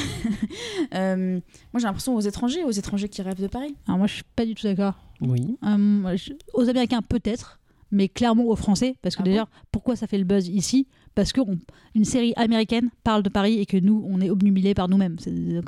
Euh, 0.93 1.39
moi, 1.74 1.79
j'ai 1.79 1.86
l'impression 1.86 2.15
aux 2.15 2.19
étrangers, 2.21 2.63
aux 2.63 2.71
étrangers 2.71 3.07
qui 3.10 3.21
rêvent 3.21 3.41
de 3.41 3.48
Paris. 3.48 3.75
Alors 3.88 3.98
moi, 3.98 4.07
je 4.07 4.15
suis 4.15 4.24
pas 4.36 4.45
du 4.45 4.55
tout 4.55 4.63
d'accord. 4.67 4.95
Oui. 5.21 5.57
Euh, 5.63 6.17
je- 6.17 6.33
aux 6.53 6.67
Américains 6.69 7.01
peut-être, 7.01 7.60
mais 7.91 8.10
clairement 8.10 8.43
aux 8.45 8.55
Français, 8.55 8.95
parce 9.01 9.15
que 9.15 9.21
Ah 9.21 9.24
bon 9.25 9.29
d'ailleurs, 9.31 9.50
pourquoi 9.71 9.95
ça 9.95 10.07
fait 10.07 10.17
le 10.17 10.24
buzz 10.25 10.48
ici? 10.50 10.88
Parce 11.15 11.31
qu'une 11.33 12.05
série 12.05 12.33
américaine 12.36 12.89
parle 13.03 13.21
de 13.24 13.29
Paris 13.29 13.60
et 13.60 13.65
que 13.65 13.77
nous, 13.77 14.03
on 14.10 14.21
est 14.21 14.29
obnubilés 14.29 14.74
par 14.74 14.88
nous-mêmes. 14.89 15.17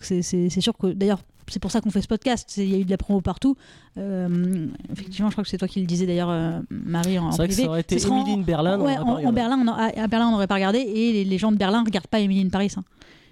C'est 0.02 0.50
sûr 0.62 0.78
que 0.78 0.88
d'ailleurs, 0.94 1.22
c'est 1.50 1.60
pour 1.60 1.72
ça 1.72 1.82
qu'on 1.82 1.90
fait 1.92 2.02
ce 2.02 2.08
podcast. 2.08 2.56
Il 2.58 2.70
y 2.70 2.76
a 2.76 2.78
eu 2.78 2.86
de 2.86 2.90
la 2.90 2.98
promo 2.98 3.22
partout. 3.22 3.56
Euh, 3.98 4.68
effectivement, 4.92 5.30
je 5.30 5.34
crois 5.34 5.44
que 5.44 5.50
c'est 5.50 5.58
toi 5.58 5.68
qui 5.68 5.80
le 5.80 5.86
disais 5.86 6.06
d'ailleurs, 6.06 6.30
euh, 6.30 6.60
Marie, 6.70 7.20
en, 7.20 7.26
en 7.28 7.32
C'est 7.32 7.38
vrai 7.38 7.48
que 7.48 7.54
privé. 7.54 7.64
ça 7.66 7.70
aurait 7.70 7.82
été 7.82 8.06
en- 8.06 8.16
Emily 8.22 8.34
in 8.40 8.44
Berlin. 8.44 8.80
on 8.80 8.86
Ouais, 8.86 8.94
aurait 8.94 8.96
pas 8.96 9.04
en, 9.04 9.10
en 9.12 9.16
regardé. 9.18 9.36
Berlin, 9.36 9.58
on 9.64 9.68
a- 9.68 10.02
à 10.04 10.08
Berlin, 10.08 10.28
on 10.28 10.32
n'aurait 10.32 10.48
pas 10.48 10.56
regardé 10.56 10.80
et 10.80 11.14
les, 11.14 11.26
les 11.26 11.38
gens 11.38 11.52
de 11.52 11.58
Berlin 11.58 11.82
ne 11.82 11.86
regardent 11.86 12.08
pas 12.08 12.20
Emily 12.20 12.42
in 12.46 12.50
Paris. 12.50 12.72
hein. 12.78 12.84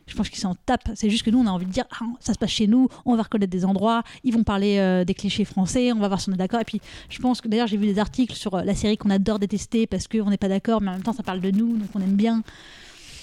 Je 0.07 0.15
pense 0.15 0.29
qu'ils 0.29 0.39
s'en 0.39 0.55
tapent. 0.65 0.89
C'est 0.95 1.09
juste 1.09 1.23
que 1.23 1.29
nous, 1.29 1.39
on 1.39 1.45
a 1.47 1.51
envie 1.51 1.67
de 1.67 1.71
dire 1.71 1.85
ah, 1.91 2.05
ça 2.19 2.33
se 2.33 2.37
passe 2.39 2.49
chez 2.49 2.67
nous, 2.67 2.89
on 3.05 3.15
va 3.15 3.21
reconnaître 3.23 3.51
des 3.51 3.63
endroits, 3.63 4.03
ils 4.23 4.33
vont 4.33 4.43
parler 4.43 4.77
euh, 4.79 5.05
des 5.05 5.13
clichés 5.13 5.45
français, 5.45 5.93
on 5.93 5.99
va 5.99 6.07
voir 6.07 6.19
si 6.19 6.29
on 6.29 6.33
est 6.33 6.37
d'accord. 6.37 6.59
Et 6.59 6.65
puis, 6.65 6.81
je 7.07 7.19
pense 7.19 7.39
que 7.39 7.47
d'ailleurs, 7.47 7.67
j'ai 7.67 7.77
vu 7.77 7.85
des 7.85 7.99
articles 7.99 8.33
sur 8.35 8.57
la 8.57 8.73
série 8.75 8.97
qu'on 8.97 9.11
adore 9.11 9.39
détester 9.39 9.87
parce 9.87 10.07
qu'on 10.07 10.29
n'est 10.29 10.37
pas 10.37 10.49
d'accord, 10.49 10.81
mais 10.81 10.89
en 10.89 10.93
même 10.93 11.03
temps, 11.03 11.13
ça 11.13 11.23
parle 11.23 11.39
de 11.39 11.51
nous, 11.51 11.77
donc 11.77 11.87
on 11.93 12.01
aime 12.01 12.15
bien. 12.15 12.41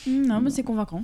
non, 0.06 0.40
mais 0.40 0.50
c'est 0.50 0.62
convaincant. 0.62 1.02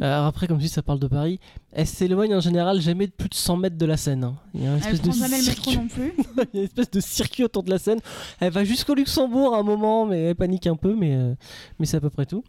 Alors 0.00 0.26
après, 0.26 0.46
comme 0.46 0.58
je 0.58 0.64
dis, 0.64 0.68
ça 0.68 0.82
parle 0.82 0.98
de 1.00 1.06
Paris. 1.08 1.38
Elle 1.72 1.86
s'éloigne 1.86 2.34
en 2.34 2.40
général 2.40 2.80
jamais 2.80 3.06
de 3.06 3.12
plus 3.12 3.28
de 3.28 3.34
100 3.34 3.56
mètres 3.56 3.78
de 3.78 3.86
la 3.86 3.96
Seine. 3.96 4.24
hein. 4.24 4.34
Il 4.54 4.62
y 4.62 4.66
a 4.66 4.70
une 4.70 4.72
Elle 4.76 4.94
espèce, 4.94 5.00
prend 5.00 5.10
de 5.10 5.16
jamais 5.18 5.38
le 5.40 5.46
métro 5.46 5.70
circuit... 5.70 5.76
non 5.76 5.88
plus. 5.88 6.12
il 6.52 6.56
y 6.56 6.58
a 6.58 6.60
une 6.60 6.64
espèce 6.66 6.90
de 6.90 7.00
circuit 7.00 7.44
autour 7.44 7.62
de 7.62 7.70
la 7.70 7.78
Seine. 7.78 8.00
Elle 8.40 8.52
va 8.52 8.64
jusqu'au 8.64 8.94
Luxembourg 8.94 9.54
à 9.54 9.58
un 9.58 9.62
moment, 9.62 10.06
mais 10.06 10.20
elle 10.22 10.34
panique 10.34 10.66
un 10.66 10.76
peu, 10.76 10.94
mais, 10.94 11.14
euh, 11.14 11.34
mais 11.78 11.86
c'est 11.86 11.96
à 11.96 12.00
peu 12.00 12.10
près 12.10 12.26
tout. 12.26 12.42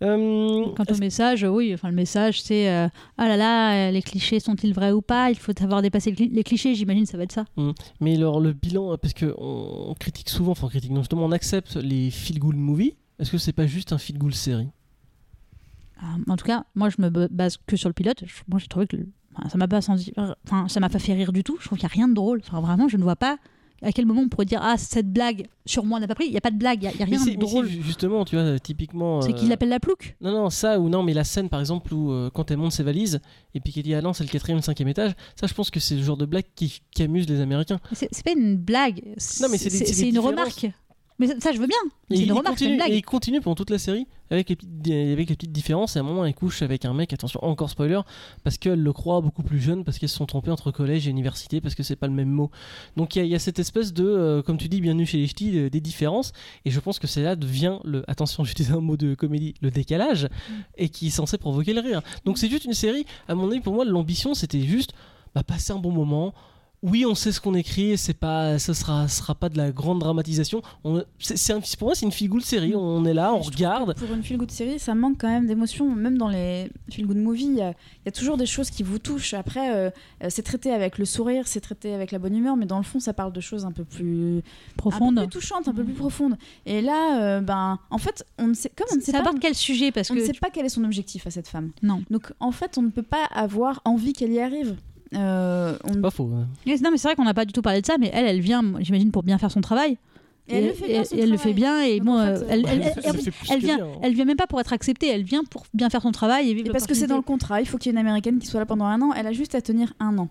Euh, 0.00 0.66
Quant 0.76 0.84
au 0.90 0.96
message, 0.98 1.42
euh, 1.42 1.48
oui, 1.48 1.74
enfin, 1.74 1.88
le 1.88 1.94
message, 1.94 2.40
c'est 2.42 2.70
euh, 2.70 2.86
ah 3.16 3.26
là 3.28 3.36
là, 3.36 3.88
euh, 3.88 3.90
les 3.90 4.00
clichés 4.02 4.38
sont-ils 4.38 4.72
vrais 4.72 4.92
ou 4.92 5.02
pas? 5.02 5.30
Il 5.30 5.36
faut 5.36 5.50
le 5.50 5.54
cli- 5.56 6.30
les 6.32 6.44
clichés, 6.44 6.74
j'imagine, 6.76 7.04
ça 7.04 7.16
va 7.16 7.24
être 7.24 7.32
ça. 7.32 7.46
Mais 8.00 8.14
alors 8.14 8.38
le 8.38 8.52
bilan, 8.52 8.96
parce 8.96 9.12
que 9.12 9.34
on 9.38 9.86
on 9.90 9.94
critique 9.94 10.28
souvent, 10.28 10.52
enfin 10.52 10.66
on 10.68 10.70
critique 10.70 10.92
non 10.92 11.00
justement, 11.00 11.24
on 11.24 11.32
accepte 11.32 11.74
les 11.76 12.10
feel 12.10 12.38
good 12.38 12.54
movies. 12.54 12.92
Est-ce 13.18 13.32
que 13.32 13.38
c'est 13.38 13.52
pas 13.52 13.66
juste 13.66 13.92
un 13.92 13.98
feel 13.98 14.18
good 14.18 14.34
série? 14.34 14.68
En 16.28 16.36
tout 16.36 16.44
cas, 16.44 16.64
moi, 16.74 16.88
je 16.90 16.96
me 17.00 17.08
ba- 17.10 17.28
base 17.30 17.58
que 17.66 17.76
sur 17.76 17.88
le 17.88 17.92
pilote. 17.94 18.22
Moi, 18.48 18.58
j'ai 18.58 18.68
trouvé 18.68 18.86
que 18.86 18.96
le- 18.96 19.08
enfin, 19.34 19.48
ça 19.48 19.58
m'a 19.58 19.68
pas 19.68 19.80
senti, 19.80 20.12
enfin, 20.46 20.68
ça 20.68 20.80
m'a 20.80 20.88
pas 20.88 20.98
fait 20.98 21.14
rire 21.14 21.32
du 21.32 21.42
tout. 21.44 21.56
Je 21.60 21.66
trouve 21.66 21.78
qu'il 21.78 21.88
y 21.88 21.90
a 21.90 21.94
rien 21.94 22.08
de 22.08 22.14
drôle. 22.14 22.40
Enfin, 22.46 22.60
vraiment, 22.60 22.88
je 22.88 22.96
ne 22.96 23.02
vois 23.02 23.16
pas 23.16 23.38
à 23.80 23.92
quel 23.92 24.06
moment 24.06 24.22
on 24.22 24.28
pourrait 24.28 24.44
dire 24.44 24.58
ah 24.60 24.76
cette 24.76 25.08
blague 25.12 25.46
sur 25.64 25.84
moi 25.84 26.00
n'a 26.00 26.08
pas 26.08 26.16
pris. 26.16 26.26
Il 26.26 26.32
y 26.32 26.36
a 26.36 26.40
pas 26.40 26.50
de 26.50 26.56
blague, 26.58 26.82
il 26.82 26.86
y 26.86 26.88
a, 26.88 26.92
y 26.92 27.04
rien 27.04 27.18
c'est- 27.18 27.36
de 27.36 27.40
drôle. 27.40 27.68
justement, 27.68 28.24
tu 28.24 28.34
vois, 28.36 28.58
typiquement. 28.58 29.22
C'est 29.22 29.30
euh, 29.30 29.34
qu'il 29.34 29.48
l'appelle 29.48 29.68
la 29.68 29.78
plouc. 29.78 30.16
Non, 30.20 30.32
non, 30.32 30.50
ça 30.50 30.80
ou 30.80 30.88
non, 30.88 31.04
mais 31.04 31.14
la 31.14 31.22
scène 31.24 31.48
par 31.48 31.60
exemple 31.60 31.94
où 31.94 32.10
euh, 32.10 32.28
quand 32.34 32.50
elle 32.50 32.56
monte 32.56 32.72
ses 32.72 32.82
valises 32.82 33.20
et 33.54 33.60
puis 33.60 33.72
qu'elle 33.72 33.84
dit 33.84 33.94
ah 33.94 34.02
non, 34.02 34.12
c'est 34.12 34.24
le 34.24 34.30
quatrième, 34.30 34.60
cinquième 34.62 34.88
étage, 34.88 35.12
ça 35.40 35.46
je 35.46 35.54
pense 35.54 35.70
que 35.70 35.78
c'est 35.78 35.94
le 35.94 36.02
genre 36.02 36.16
de 36.16 36.26
blague 36.26 36.46
qui, 36.56 36.80
qui 36.90 37.02
amuse 37.04 37.28
les 37.28 37.40
Américains. 37.40 37.78
C'est 37.92 38.24
pas 38.24 38.32
une 38.32 38.56
blague. 38.56 39.00
Non, 39.40 39.48
mais 39.48 39.58
c'est 39.58 39.68
une 39.78 40.10
différences. 40.10 40.26
remarque. 40.26 40.70
Mais 41.18 41.26
ça, 41.40 41.52
je 41.52 41.58
veux 41.58 41.66
bien. 41.66 41.76
Et 42.10 42.16
C'est 42.16 42.22
il, 42.22 42.26
une 42.26 42.32
remarque, 42.32 42.58
c'est 42.58 42.64
continue, 42.66 42.68
une 42.70 42.74
et 42.74 42.84
blague. 42.84 42.92
il 42.98 43.02
continue 43.02 43.40
pendant 43.40 43.56
toute 43.56 43.70
la 43.70 43.78
série 43.78 44.06
avec 44.30 44.48
les, 44.50 44.56
petites, 44.56 44.86
avec 44.86 45.28
les 45.30 45.34
petites 45.34 45.50
différences. 45.52 45.96
Et 45.96 45.98
à 45.98 46.02
un 46.02 46.04
moment, 46.04 46.24
elle 46.24 46.34
couche 46.34 46.62
avec 46.62 46.84
un 46.84 46.94
mec, 46.94 47.12
attention, 47.12 47.40
encore 47.42 47.70
spoiler, 47.70 48.00
parce 48.44 48.56
qu'elle 48.56 48.80
le 48.80 48.92
croit 48.92 49.20
beaucoup 49.20 49.42
plus 49.42 49.58
jeune, 49.58 49.82
parce 49.84 49.98
qu'elles 49.98 50.08
se 50.10 50.16
sont 50.16 50.26
trompées 50.26 50.50
entre 50.52 50.70
collège 50.70 51.08
et 51.08 51.10
université, 51.10 51.60
parce 51.60 51.74
que 51.74 51.82
c'est 51.82 51.96
pas 51.96 52.06
le 52.06 52.12
même 52.12 52.30
mot. 52.30 52.50
Donc 52.96 53.16
il 53.16 53.18
y, 53.18 53.22
a- 53.22 53.24
il 53.24 53.30
y 53.30 53.34
a 53.34 53.38
cette 53.40 53.58
espèce 53.58 53.92
de, 53.92 54.04
euh, 54.04 54.42
comme 54.42 54.58
tu 54.58 54.68
dis, 54.68 54.80
bienvenue 54.80 55.06
chez 55.06 55.18
les 55.18 55.26
ch'tis, 55.26 55.58
euh, 55.58 55.70
des 55.70 55.80
différences. 55.80 56.32
Et 56.64 56.70
je 56.70 56.78
pense 56.78 56.98
que 57.00 57.06
c'est 57.08 57.22
là 57.22 57.34
devient 57.34 57.78
le, 57.84 58.04
attention, 58.08 58.44
j'utilise 58.44 58.70
un 58.72 58.80
mot 58.80 58.96
de 58.96 59.14
comédie, 59.14 59.54
le 59.60 59.70
décalage, 59.72 60.24
Mm. 60.24 60.52
et 60.76 60.88
qui 60.88 61.08
est 61.08 61.10
censé 61.10 61.36
provoquer 61.36 61.72
le 61.72 61.80
rire. 61.80 62.02
Donc 62.24 62.38
c'est 62.38 62.48
juste 62.48 62.64
une 62.64 62.74
série, 62.74 63.06
à 63.26 63.34
mon 63.34 63.50
avis, 63.50 63.60
pour 63.60 63.74
moi, 63.74 63.84
l'ambition 63.84 64.34
c'était 64.34 64.60
juste 64.60 64.92
bah, 65.34 65.42
passer 65.42 65.72
un 65.72 65.78
bon 65.78 65.90
moment. 65.90 66.32
Oui, 66.82 67.04
on 67.04 67.16
sait 67.16 67.32
ce 67.32 67.40
qu'on 67.40 67.54
écrit, 67.54 67.98
c'est 67.98 68.14
pas, 68.14 68.58
ce 68.60 68.72
sera, 68.72 69.08
ce 69.08 69.16
sera 69.18 69.34
pas 69.34 69.48
de 69.48 69.56
la 69.56 69.72
grande 69.72 69.98
dramatisation. 69.98 70.62
On- 70.84 71.02
c'est, 71.18 71.36
c'est 71.36 71.52
un- 71.52 71.60
pour 71.76 71.88
moi, 71.88 71.94
c'est 71.96 72.06
une 72.06 72.12
feel 72.12 72.28
good 72.28 72.42
série. 72.42 72.74
On 72.76 73.04
est 73.04 73.14
là, 73.14 73.34
on 73.34 73.42
Je 73.42 73.50
regarde. 73.50 73.98
Pour 73.98 74.12
une 74.14 74.22
feel 74.22 74.36
good 74.36 74.50
série, 74.52 74.78
ça 74.78 74.94
manque 74.94 75.16
quand 75.18 75.28
même 75.28 75.46
d'émotion. 75.46 75.92
Même 75.92 76.16
dans 76.18 76.28
les 76.28 76.70
feel 76.92 77.06
good 77.06 77.16
movies, 77.16 77.48
il 77.50 77.56
y, 77.56 77.62
a 77.62 77.70
il 77.70 78.06
y 78.06 78.08
a 78.08 78.12
toujours 78.12 78.36
des 78.36 78.46
choses 78.46 78.70
qui 78.70 78.84
vous 78.84 79.00
touchent. 79.00 79.34
Après, 79.34 79.74
euh, 79.74 79.90
euh, 80.22 80.26
c'est 80.30 80.42
traité 80.42 80.70
avec 80.70 80.98
le 80.98 81.04
sourire, 81.04 81.48
c'est 81.48 81.60
traité 81.60 81.94
avec 81.94 82.12
la 82.12 82.20
bonne 82.20 82.36
humeur, 82.36 82.56
mais 82.56 82.66
dans 82.66 82.78
le 82.78 82.84
fond, 82.84 83.00
ça 83.00 83.12
parle 83.12 83.32
de 83.32 83.40
choses 83.40 83.64
un 83.64 83.72
peu 83.72 83.82
plus, 83.84 84.42
Profonde. 84.76 85.18
un 85.18 85.22
peu 85.22 85.28
plus 85.28 85.40
touchantes, 85.40 85.66
un 85.66 85.74
peu 85.74 85.82
plus 85.84 85.94
profondes. 85.94 86.36
Et 86.64 86.80
là, 86.80 87.20
euh, 87.20 87.40
ben, 87.40 87.80
en 87.90 87.98
fait, 87.98 88.24
on 88.38 88.46
ne 88.46 88.54
sait, 88.54 88.70
comme 88.76 88.86
on 88.92 88.96
ne 88.96 89.00
sait 89.00 89.10
Ça 89.10 89.22
pas, 89.22 89.32
quel 89.40 89.56
sujet? 89.56 89.90
Parce 89.90 90.10
on 90.10 90.14
ne 90.14 90.20
que 90.20 90.26
sait 90.26 90.32
pas 90.34 90.50
quel 90.50 90.64
est 90.64 90.68
son 90.68 90.84
objectif 90.84 91.26
à 91.26 91.30
cette 91.30 91.48
femme. 91.48 91.72
non. 91.82 92.02
Donc, 92.08 92.32
en 92.38 92.52
fait, 92.52 92.78
on 92.78 92.82
ne 92.82 92.90
peut 92.90 93.02
pas 93.02 93.24
avoir 93.34 93.80
envie 93.84 94.12
qu'elle 94.12 94.32
y 94.32 94.38
arrive. 94.40 94.76
Euh, 95.14 95.76
on- 95.84 95.94
C'est 95.94 96.00
pas 96.00 96.10
faux. 96.10 96.30
hein. 96.34 96.46
Non, 96.66 96.90
mais 96.90 96.98
c'est 96.98 97.08
vrai 97.08 97.14
qu'on 97.16 97.24
n'a 97.24 97.34
pas 97.34 97.44
du 97.44 97.52
tout 97.52 97.62
parlé 97.62 97.80
de 97.80 97.86
ça, 97.86 97.96
mais 97.98 98.10
elle, 98.12 98.26
elle 98.26 98.40
vient, 98.40 98.62
j'imagine, 98.80 99.10
pour 99.10 99.22
bien 99.22 99.38
faire 99.38 99.50
son 99.50 99.60
travail. 99.60 99.96
Et 100.50 100.56
elle 100.56 100.66
le 100.68 100.72
fait 100.72 100.86
bien, 100.88 101.02
et- 101.02 101.20
elle 101.20 101.30
le 101.30 101.36
fait 101.36 101.52
bien. 101.52 101.98
Bon, 102.02 102.16
euh, 102.18 102.36
euh, 102.36 102.42
elle, 102.48 102.64
elle 102.66 102.82
que 103.12 103.58
vient, 103.58 103.78
elle 104.02 104.14
vient 104.14 104.24
même 104.24 104.36
pas 104.36 104.46
pour 104.46 104.60
être 104.60 104.72
acceptée. 104.72 105.08
Elle 105.08 105.22
vient 105.22 105.44
pour 105.44 105.64
bien 105.74 105.90
faire 105.90 106.00
son 106.02 106.10
travail 106.12 106.50
et 106.50 106.54
vivre 106.54 106.68
Et 106.68 106.72
parce 106.72 106.86
que 106.86 106.94
c'est 106.94 107.06
dans 107.06 107.16
le 107.16 107.22
contrat, 107.22 107.60
il 107.60 107.66
faut 107.68 107.76
qu'il 107.76 107.90
y 107.92 107.94
ait 107.94 108.00
une 108.00 108.06
américaine 108.06 108.38
qui 108.38 108.46
soit 108.46 108.60
là 108.60 108.64
pendant 108.66 108.86
un 108.86 109.00
an. 109.02 109.12
Elle 109.14 109.26
a 109.26 109.32
juste 109.32 109.54
à 109.54 109.60
tenir 109.60 109.92
un 110.00 110.16
an. 110.16 110.28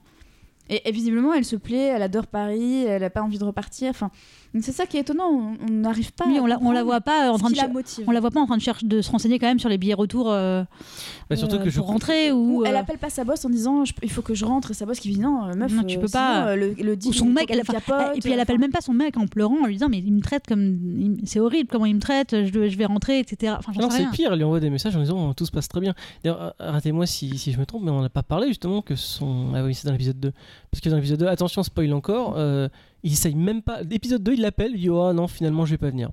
Et, 0.70 0.88
et 0.90 0.92
visiblement, 0.92 1.34
elle 1.34 1.46
se 1.46 1.56
plaît, 1.56 1.92
elle 1.96 2.02
adore 2.02 2.28
Paris, 2.28 2.84
elle 2.84 3.04
a 3.04 3.10
pas 3.10 3.22
envie 3.22 3.38
de 3.40 3.44
repartir. 3.44 3.90
Enfin, 3.90 4.12
c'est 4.60 4.72
ça 4.72 4.86
qui 4.86 4.98
est 4.98 5.02
étonnant. 5.02 5.54
On 5.68 5.72
n'arrive 5.72 6.12
pas. 6.14 6.26
Oui, 6.28 6.38
à 6.38 6.42
on 6.42 6.46
la, 6.46 6.58
on 6.62 6.72
la 6.72 6.84
voit 6.84 7.02
pas 7.02 7.32
en 7.32 7.36
ce 7.36 7.40
train 7.40 7.50
de 7.50 7.56
qui 7.56 7.62
la 7.62 7.70
on 8.08 8.12
la 8.12 8.20
voit 8.20 8.32
pas 8.32 8.40
en 8.42 8.46
train 8.46 8.58
de 8.58 8.62
chercher 8.62 8.86
de 8.86 9.02
se 9.02 9.12
renseigner 9.12 9.40
quand 9.40 9.48
même 9.48 9.60
sur 9.60 9.70
les 9.70 9.78
billets 9.78 9.94
retour 9.94 10.32
euh, 10.32 10.64
Bah, 11.30 11.36
surtout 11.36 11.58
euh, 11.58 11.64
que 11.64 11.70
je 11.70 11.78
pour 11.80 11.88
rentrer 11.88 12.32
ou, 12.32 12.60
Ou 12.62 12.66
elle 12.66 12.76
euh, 12.76 12.80
appelle 12.80 12.98
pas 12.98 13.10
sa 13.10 13.24
boss 13.24 13.44
en 13.46 13.50
disant 13.50 13.86
je- 13.86 13.94
il 14.02 14.10
faut 14.10 14.22
que 14.22 14.34
je 14.34 14.46
rentre 14.46 14.72
et 14.72 14.74
sa 14.74 14.86
boss 14.86 15.00
qui 15.00 15.10
dit 15.12 15.20
non 15.20 15.46
euh, 15.46 15.54
meuf 15.54 15.72
Non, 15.72 15.84
tu 15.84 15.98
euh, 15.98 16.02
peux 16.02 16.08
pas. 16.08 16.34
sinon, 16.34 16.48
euh, 16.48 16.56
le, 16.56 16.84
le 16.84 16.98
ou 17.06 17.14
son 17.14 17.26
mec 17.26 17.50
elle, 17.52 17.62
capote, 17.64 18.16
et 18.16 18.20
puis 18.20 18.32
elle 18.32 18.40
euh, 18.40 18.42
appelle 18.42 18.60
même 18.60 18.72
pas 18.72 18.82
son 18.82 18.94
mec 18.94 19.18
en 19.18 19.28
pleurant 19.28 19.62
en 19.62 19.66
lui 19.66 19.74
disant 19.74 19.90
mais 19.90 20.00
il 20.00 20.14
me 20.14 20.22
traite 20.22 20.46
comme 20.48 20.80
c'est 21.26 21.40
horrible 21.40 21.70
comment 21.72 21.86
il 21.86 21.96
me 21.96 22.00
traite 22.02 22.32
je, 22.46 22.68
je 22.70 22.78
vais 22.78 22.86
rentrer 22.86 23.20
etc 23.20 23.56
enfin 23.60 23.72
Non, 23.80 23.90
c'est 23.90 24.10
pire, 24.12 24.32
elle 24.32 24.40
lui 24.40 24.44
envoie 24.46 24.60
des 24.60 24.70
messages 24.70 24.96
en 24.96 25.00
disant 25.02 25.34
tout 25.34 25.46
se 25.46 25.52
passe 25.52 25.68
très 25.68 25.82
bien. 25.82 25.94
D'ailleurs, 26.24 26.54
arrêtez-moi 26.60 27.06
si, 27.06 27.38
si 27.38 27.52
je 27.52 27.60
me 27.60 27.66
trompe, 27.66 27.84
mais 27.84 27.92
on 27.92 28.02
n'a 28.02 28.10
pas 28.10 28.24
parlé 28.24 28.48
justement 28.48 28.82
que 28.82 28.96
son. 28.96 29.52
Ah 29.56 29.64
oui, 29.64 29.76
c'est 29.76 29.86
dans 29.86 29.92
l'épisode 29.94 30.20
2. 30.20 30.32
Parce 30.72 30.82
que 30.82 30.90
dans 30.90 30.96
l'épisode 30.98 31.20
2, 31.20 31.28
attention, 31.28 31.64
spoil 31.64 31.94
encore, 31.94 32.36
euh, 32.38 32.68
il 33.04 33.14
essaye 33.14 33.36
même 33.36 33.62
pas. 33.62 33.82
L'épisode 33.84 34.24
2, 34.24 34.34
il 34.34 34.42
l'appelle, 34.42 34.72
il 34.76 34.82
dit 34.82 34.90
Oh 34.90 35.14
non, 35.14 35.28
finalement, 35.28 35.66
je 35.66 35.72
vais 35.72 35.78
pas 35.78 35.90
venir. 35.90 36.10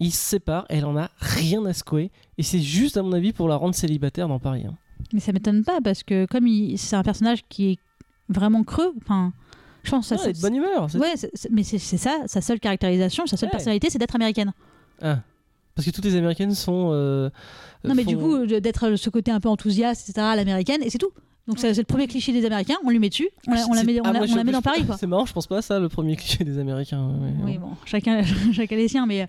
Ils 0.00 0.12
se 0.12 0.18
séparent, 0.22 0.64
elle 0.68 0.84
en 0.84 0.96
a 0.96 1.10
rien 1.18 1.64
à 1.66 1.72
secouer. 1.72 2.10
Et 2.38 2.42
c'est 2.42 2.60
juste, 2.60 2.96
à 2.96 3.02
mon 3.02 3.12
avis, 3.12 3.32
pour 3.32 3.48
la 3.48 3.56
rendre 3.56 3.74
célibataire 3.74 4.28
dans 4.28 4.38
Paris. 4.38 4.64
hein. 4.68 4.76
mais 5.12 5.20
ça 5.20 5.32
m'étonne 5.32 5.64
pas 5.64 5.80
parce 5.82 6.02
que 6.02 6.26
comme 6.26 6.46
il- 6.46 6.76
c'est 6.76 6.96
un 6.96 7.02
personnage 7.04 7.40
qui 7.48 7.70
est 7.70 7.78
vraiment 8.28 8.62
creux 8.64 8.92
enfin 9.00 9.32
je 9.84 9.90
pense 9.92 10.10
Ah, 10.12 10.18
ça 10.18 10.32
de 10.32 10.38
bonne 10.40 10.56
humeur. 10.56 10.88
ouais 10.96 11.14
mais 11.50 11.62
c'est 11.62 11.78
ça 11.78 12.18
sa 12.26 12.40
seule 12.42 12.58
caractérisation 12.60 13.24
sa 13.26 13.36
seule 13.38 13.46
Ouais. 13.46 13.52
personnalité 13.52 13.88
c'est 13.90 13.98
d'être 13.98 14.16
américaine 14.16 14.52
Ah. 15.00 15.20
Parce 15.74 15.86
que 15.86 15.92
toutes 15.92 16.04
les 16.04 16.16
américaines 16.16 16.52
sont. 16.54 16.90
euh, 16.92 17.30
non 17.84 17.94
mais 17.94 18.02
font- 18.02 18.10
du 18.10 18.18
coup 18.18 18.44
d'être 18.46 18.96
ce 18.96 19.08
côté 19.08 19.30
un 19.30 19.38
peu 19.40 19.48
enthousiaste 19.48 20.10
etc 20.10 20.26
l'américaine 20.36 20.82
et 20.82 20.90
c'est 20.90 20.98
tout 20.98 21.12
donc 21.48 21.58
c'est 21.58 21.74
c'est 21.74 21.80
le 21.80 21.86
premier 21.86 22.06
cliché 22.06 22.30
des 22.32 22.44
américains 22.44 22.76
on 22.84 22.90
lui 22.90 22.98
met 23.00 23.08
dessus 23.08 23.28
on 23.48 23.52
la, 23.54 23.66
on 23.66 23.72
la 23.72 23.80
C'est- 23.80 23.86
met, 23.86 24.00
on 24.00 24.04
ah, 24.04 24.12
la- 24.12 24.18
moi, 24.20 24.28
on 24.28 24.30
je- 24.30 24.36
la 24.36 24.44
met 24.44 24.50
je- 24.52 24.56
dans 24.56 24.62
Paris 24.62 24.84
quoi 24.86 24.96
C'est 24.96 25.06
marrant, 25.08 25.26
je 25.26 25.32
pense 25.32 25.46
pas 25.48 25.58
à 25.58 25.62
ça, 25.62 25.80
le 25.80 25.88
premier 25.88 26.14
cliché 26.14 26.44
des 26.44 26.58
américains. 26.58 27.10
Oui, 27.44 27.58
bon, 27.58 27.70
chacun, 27.86 28.22
chacun 28.52 28.76
les 28.76 28.86
siens, 28.88 29.06
mais 29.06 29.22
euh, 29.22 29.26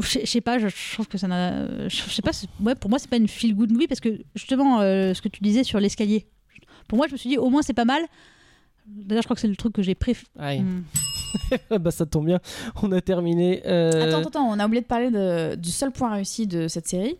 je 0.00 0.24
sais 0.26 0.40
pas, 0.40 0.58
je, 0.58 0.68
trouve 0.94 1.08
que 1.08 1.18
ça 1.18 1.26
n'a. 1.28 1.88
Je 1.88 1.96
sais 2.10 2.22
pas, 2.22 2.30
ouais, 2.62 2.74
pour 2.74 2.90
moi, 2.90 2.98
c'est 2.98 3.08
pas 3.10 3.16
une 3.16 3.28
feel 3.28 3.54
good 3.54 3.72
movie 3.72 3.86
parce 3.86 4.00
que 4.00 4.20
justement, 4.34 4.80
euh, 4.80 5.14
ce 5.14 5.22
que 5.22 5.28
tu 5.28 5.42
disais 5.42 5.64
sur 5.64 5.80
l'escalier, 5.80 6.26
pour 6.88 6.96
moi, 6.98 7.06
je 7.08 7.12
me 7.12 7.16
suis 7.16 7.28
dit, 7.30 7.38
au 7.38 7.48
moins, 7.50 7.62
c'est 7.62 7.72
pas 7.74 7.84
mal. 7.84 8.02
D'ailleurs, 8.86 9.22
je 9.22 9.26
crois 9.26 9.34
que 9.34 9.40
c'est 9.40 9.48
le 9.48 9.56
truc 9.56 9.72
que 9.72 9.82
j'ai 9.82 9.94
préféré. 9.94 10.26
Aïe. 10.38 10.62
bah, 11.80 11.90
ça 11.90 12.06
tombe 12.06 12.26
bien, 12.26 12.38
on 12.82 12.92
a 12.92 13.00
terminé. 13.00 13.62
euh, 13.66 13.90
Attends, 14.08 14.18
attends, 14.18 14.28
attends, 14.28 14.48
on 14.50 14.58
a 14.58 14.66
oublié 14.66 14.82
de 14.82 14.86
parler 14.86 15.10
de- 15.10 15.54
du 15.56 15.70
seul 15.70 15.90
point 15.90 16.12
réussi 16.12 16.46
de 16.46 16.68
cette 16.68 16.86
série. 16.88 17.16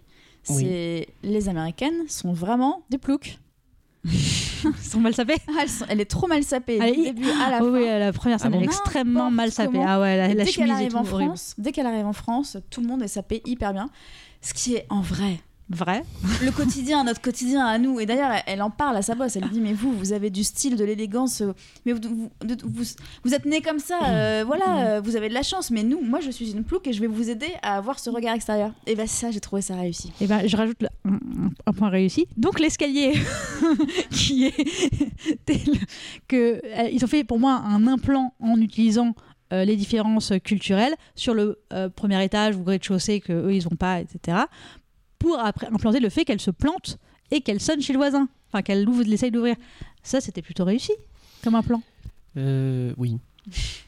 Oui. 0.50 0.56
C'est 0.60 1.08
les 1.22 1.48
américaines 1.48 2.06
sont 2.08 2.32
vraiment 2.34 2.82
des 2.90 2.98
ploucs. 2.98 3.38
Sont 4.82 5.00
mal. 5.00 5.12
Ah, 5.18 5.24
elles 5.62 5.68
sont- 5.68 5.84
elle 5.88 6.00
est 6.00 6.04
trop 6.10 6.26
mal 6.26 6.42
sapée 6.42 6.78
Elle 6.80 6.94
du 6.94 7.00
est- 7.00 7.12
début 7.12 7.28
à 7.30 7.50
la 7.50 7.58
Oh 7.62 7.66
fin. 7.66 7.70
oui, 7.72 7.84
la 7.86 8.12
première 8.12 8.38
scène, 8.40 8.48
Ah 8.52 8.56
bon 8.56 8.58
elle 8.58 8.64
est 8.64 8.66
extrêmement 8.66 9.30
mal 9.30 9.50
sapée. 9.50 9.80
Ah 9.86 10.00
ouais, 10.00 10.16
la, 10.16 10.28
la 10.28 10.34
dès 10.34 10.44
qu'elle 10.44 10.52
chemise 10.52 10.70
et 10.70 10.72
arrive 10.72 10.96
en 10.96 11.00
horrible. 11.00 11.30
France, 11.30 11.54
dès 11.58 11.72
qu'elle 11.72 11.86
arrive 11.86 12.06
en 12.06 12.12
France, 12.12 12.56
tout 12.70 12.80
le 12.80 12.86
monde 12.86 13.02
est 13.02 13.08
sapé 13.08 13.42
hyper 13.46 13.72
bien. 13.72 13.88
Ce 14.40 14.52
qui 14.54 14.74
est 14.74 14.86
en 14.90 15.00
vrai 15.00 15.40
Vrai. 15.70 16.04
le 16.42 16.50
quotidien, 16.50 17.04
notre 17.04 17.22
quotidien 17.22 17.64
à 17.64 17.78
nous. 17.78 17.98
Et 17.98 18.04
d'ailleurs, 18.06 18.32
elle, 18.46 18.60
en 18.60 18.70
parle 18.70 18.96
à 18.96 19.02
sa 19.02 19.14
boss. 19.14 19.34
Elle 19.36 19.44
lui 19.44 19.50
dit 19.50 19.60
Mais 19.60 19.72
vous, 19.72 19.92
vous 19.96 20.12
avez 20.12 20.28
du 20.28 20.44
style, 20.44 20.76
de 20.76 20.84
l'élégance. 20.84 21.40
euh, 21.40 21.52
Mais 21.86 21.92
vous, 21.92 22.00
vous, 22.02 22.30
de- 22.46 22.58
vous, 22.64 22.84
vous 23.24 23.34
êtes 23.34 23.46
né 23.46 23.62
comme 23.62 23.78
ça. 23.78 23.98
euh, 24.04 24.44
voilà, 24.46 24.86
euh, 24.86 25.00
vous 25.00 25.16
avez 25.16 25.28
de 25.30 25.34
la 25.34 25.42
chance. 25.42 25.70
Mais 25.70 25.82
nous, 25.82 26.00
moi, 26.02 26.20
je 26.20 26.30
suis 26.30 26.52
une 26.52 26.64
plouque 26.64 26.86
et 26.86 26.92
je 26.92 27.00
vais 27.00 27.06
vous 27.06 27.30
aider 27.30 27.48
à 27.62 27.76
avoir 27.76 27.98
ce 27.98 28.10
regard 28.10 28.34
extérieur. 28.34 28.72
Et 28.86 28.94
ben 28.94 29.06
ça, 29.06 29.30
j'ai 29.30 29.40
trouvé 29.40 29.62
ça 29.62 29.74
réussi. 29.76 30.12
Et 30.20 30.26
ben, 30.26 30.46
je 30.46 30.56
rajoute 30.56 30.84
un, 31.06 31.72
point 31.72 31.88
réussi. 31.88 32.26
Donc 32.36 32.60
l'escalier, 32.60 33.14
qui 34.10 34.44
est 34.44 34.54
tel 35.46 35.58
que 36.28 36.60
ils 36.92 37.02
ont 37.04 37.08
fait 37.08 37.24
pour 37.24 37.38
moi 37.38 37.62
un 37.66 37.86
implant 37.86 38.34
en 38.40 38.60
utilisant 38.60 39.14
euh, 39.52 39.64
les 39.64 39.76
différences 39.76 40.32
culturelles 40.42 40.94
sur 41.14 41.34
le 41.34 41.58
euh, 41.72 41.88
premier 41.88 42.22
étage 42.24 42.56
ou 42.56 42.64
rez-de-chaussée 42.64 43.20
que 43.20 43.32
eux 43.32 43.54
ils 43.54 43.66
ont 43.66 43.76
pas, 43.76 44.00
etc. 44.00 44.38
Pour 45.24 45.38
après 45.38 45.68
implanter 45.68 46.00
le 46.00 46.10
fait 46.10 46.26
qu'elle 46.26 46.38
se 46.38 46.50
plante 46.50 46.98
et 47.30 47.40
qu'elle 47.40 47.58
sonne 47.58 47.80
chez 47.80 47.94
le 47.94 47.98
voisin, 47.98 48.28
enfin 48.52 48.60
qu'elle 48.60 48.86
ouvre, 48.86 49.10
essaye 49.10 49.30
d'ouvrir. 49.30 49.56
Ça 50.02 50.20
c'était 50.20 50.42
plutôt 50.42 50.66
réussi 50.66 50.92
comme 51.42 51.54
un 51.54 51.62
plan. 51.62 51.82
Euh, 52.36 52.92
oui. 52.98 53.16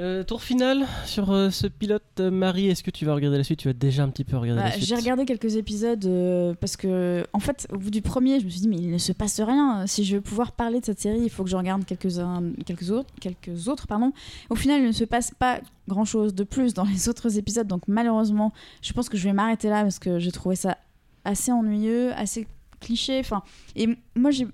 Euh, 0.00 0.24
tour 0.24 0.42
final 0.42 0.86
sur 1.04 1.30
euh, 1.30 1.50
ce 1.50 1.66
pilote. 1.66 2.02
Euh, 2.20 2.30
Marie, 2.30 2.68
est-ce 2.68 2.82
que 2.82 2.90
tu 2.90 3.04
vas 3.04 3.12
regarder 3.14 3.36
la 3.36 3.44
suite? 3.44 3.58
Tu 3.58 3.68
vas 3.68 3.74
déjà 3.74 4.02
un 4.02 4.08
petit 4.08 4.24
peu 4.24 4.38
regarder 4.38 4.62
Bah, 4.62 4.68
la 4.68 4.72
suite. 4.72 4.86
j'ai 4.88 4.94
regardé 4.94 5.26
quelques 5.26 5.56
épisodes 5.56 6.56
parce 6.58 6.78
que, 6.78 7.26
en 7.34 7.38
fait, 7.40 7.66
au 7.70 7.76
bout 7.76 7.90
du 7.90 8.00
premier, 8.00 8.40
je 8.40 8.46
me 8.46 8.50
suis 8.50 8.60
dit, 8.60 8.68
mais 8.68 8.78
il 8.78 8.90
ne 8.90 8.96
se 8.96 9.12
passe 9.12 9.40
rien. 9.40 9.86
Si 9.86 10.04
je 10.04 10.16
veux 10.16 10.22
pouvoir 10.22 10.52
parler 10.52 10.80
de 10.80 10.86
cette 10.86 11.00
série, 11.00 11.20
il 11.20 11.28
faut 11.28 11.44
que 11.44 11.50
je 11.50 11.56
regarde 11.56 11.84
quelques-uns, 11.84 12.42
quelques 12.64 12.90
autres, 12.90 13.10
quelques 13.20 13.68
autres, 13.68 13.86
pardon. 13.86 14.12
Au 14.48 14.54
final, 14.54 14.80
il 14.80 14.86
ne 14.86 14.92
se 14.92 15.04
passe 15.04 15.32
pas 15.38 15.60
grand-chose 15.86 16.34
de 16.34 16.44
plus 16.44 16.72
dans 16.72 16.84
les 16.84 17.08
autres 17.10 17.36
épisodes, 17.36 17.66
donc 17.66 17.82
malheureusement, 17.86 18.52
je 18.80 18.94
pense 18.94 19.10
que 19.10 19.18
je 19.18 19.24
vais 19.24 19.34
m'arrêter 19.34 19.68
là 19.68 19.82
parce 19.82 19.98
que 19.98 20.18
j'ai 20.18 20.32
trouvé 20.32 20.56
ça 20.56 20.78
assez 21.26 21.52
ennuyeux, 21.52 22.12
assez 22.14 22.46
cliché. 22.80 23.18
Enfin, 23.20 23.42
et 23.76 23.86
moi, 24.16 24.30
j'ai, 24.30 24.46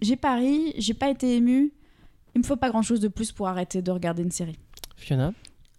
j'ai 0.00 0.16
pas 0.16 0.36
ri, 0.36 0.72
j'ai 0.78 0.94
pas 0.94 1.10
été 1.10 1.36
émue. 1.36 1.72
Il 2.34 2.38
me 2.40 2.44
faut 2.46 2.56
pas 2.56 2.70
grand-chose 2.70 3.00
de 3.00 3.08
plus 3.08 3.32
pour 3.32 3.48
arrêter 3.48 3.82
de 3.82 3.90
regarder 3.90 4.22
une 4.22 4.30
série. 4.30 4.58
Fiona 4.96 5.32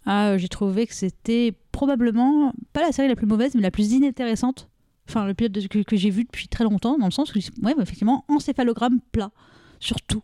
Ah, 0.06 0.30
euh, 0.30 0.38
j'ai 0.38 0.48
trouvé 0.48 0.88
que 0.88 0.94
c'était 0.94 1.54
probablement 1.72 2.54
pas 2.74 2.82
la 2.82 2.92
série 2.92 3.08
la 3.08 3.16
plus 3.16 3.26
mauvaise, 3.28 3.54
mais 3.56 3.62
la 3.62 3.72
plus 3.72 3.92
inintéressante. 3.92 4.70
Enfin, 5.10 5.26
le 5.26 5.34
pilote 5.34 5.52
de- 5.54 5.68
que, 5.68 5.80
que 5.84 5.96
j'ai 5.96 6.10
vu 6.10 6.24
depuis 6.26 6.48
très 6.48 6.64
longtemps, 6.64 6.98
dans 6.98 7.06
le 7.06 7.12
sens 7.12 7.34
où, 7.34 7.38
ouais, 7.38 7.74
bah, 7.76 7.82
effectivement, 7.82 8.26
encéphalogramme 8.28 9.00
plat, 9.12 9.32
surtout. 9.80 10.22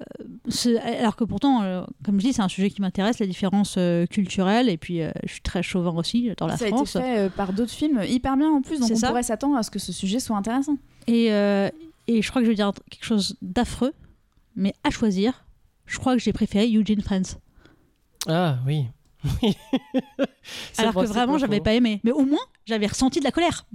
Euh, 0.00 0.24
c'est- 0.48 0.78
alors 0.78 1.16
que 1.16 1.24
pourtant, 1.24 1.62
euh, 1.62 1.82
comme 2.04 2.20
je 2.20 2.26
dis, 2.28 2.32
c'est 2.32 2.42
un 2.42 2.48
sujet 2.48 2.70
qui 2.70 2.80
m'intéresse, 2.80 3.18
la 3.18 3.26
différence 3.26 3.74
euh, 3.76 4.06
culturelle, 4.06 4.68
et 4.68 4.76
puis 4.76 5.02
euh, 5.02 5.10
je 5.24 5.32
suis 5.32 5.40
très 5.40 5.62
chauvin 5.64 5.90
aussi 5.96 6.30
dans 6.36 6.46
la 6.46 6.56
ça 6.56 6.68
France. 6.68 6.94
a 6.94 7.00
été 7.00 7.08
fait 7.08 7.18
euh, 7.18 7.28
par 7.28 7.52
d'autres 7.52 7.72
films 7.72 8.00
hyper 8.08 8.36
bien 8.36 8.48
en 8.50 8.62
plus, 8.62 8.78
donc 8.78 8.90
on 8.92 8.96
ça. 8.96 9.08
pourrait 9.08 9.24
s'attendre 9.24 9.56
à 9.56 9.64
ce 9.64 9.70
que 9.72 9.80
ce 9.80 9.92
sujet 9.92 10.20
soit 10.20 10.36
intéressant. 10.36 10.76
Et, 11.08 11.32
euh, 11.32 11.68
et 12.06 12.22
je 12.22 12.30
crois 12.30 12.40
que 12.42 12.46
je 12.46 12.50
vais 12.50 12.54
dire 12.56 12.72
quelque 12.90 13.04
chose 13.04 13.36
d'affreux, 13.42 13.92
mais 14.54 14.72
à 14.84 14.90
choisir, 14.90 15.44
je 15.86 15.98
crois 15.98 16.14
que 16.14 16.22
j'ai 16.22 16.32
préféré 16.32 16.70
Eugene 16.72 17.00
Friends. 17.00 17.40
Ah 18.26 18.58
oui. 18.66 18.86
Alors 20.78 20.92
vrai, 20.92 21.06
que 21.06 21.10
vraiment, 21.10 21.38
j'avais 21.38 21.60
pas 21.60 21.74
aimé. 21.74 22.00
Mais 22.04 22.12
au 22.12 22.24
moins, 22.24 22.38
j'avais 22.66 22.86
ressenti 22.86 23.18
de 23.18 23.24
la 23.24 23.32
colère. 23.32 23.66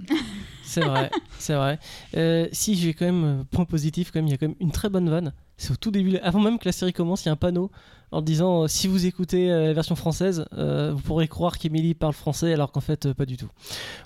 C'est 0.62 0.80
vrai, 0.80 1.10
c'est 1.38 1.54
vrai. 1.54 1.78
Euh, 2.16 2.48
si 2.52 2.74
j'ai 2.74 2.94
quand 2.94 3.04
même 3.04 3.24
euh, 3.24 3.44
point 3.44 3.64
positif, 3.64 4.10
quand 4.10 4.18
même, 4.18 4.26
il 4.26 4.30
y 4.30 4.34
a 4.34 4.38
quand 4.38 4.48
même 4.48 4.56
une 4.60 4.72
très 4.72 4.88
bonne 4.88 5.08
vanne. 5.08 5.32
C'est 5.56 5.72
au 5.72 5.76
tout 5.76 5.90
début, 5.90 6.16
avant 6.18 6.40
même 6.40 6.58
que 6.58 6.64
la 6.64 6.72
série 6.72 6.92
commence, 6.92 7.24
il 7.24 7.26
y 7.26 7.28
a 7.28 7.32
un 7.32 7.36
panneau 7.36 7.70
en 8.10 8.22
disant 8.22 8.62
euh, 8.62 8.68
si 8.68 8.88
vous 8.88 9.06
écoutez 9.06 9.50
euh, 9.50 9.66
la 9.66 9.72
version 9.72 9.94
française, 9.94 10.46
vous 10.52 11.00
pourrez 11.02 11.28
croire 11.28 11.58
qu'Emily 11.58 11.94
parle 11.94 12.14
français 12.14 12.52
alors 12.52 12.72
qu'en 12.72 12.80
fait 12.80 13.12
pas 13.12 13.26
du 13.26 13.36
tout. 13.36 13.48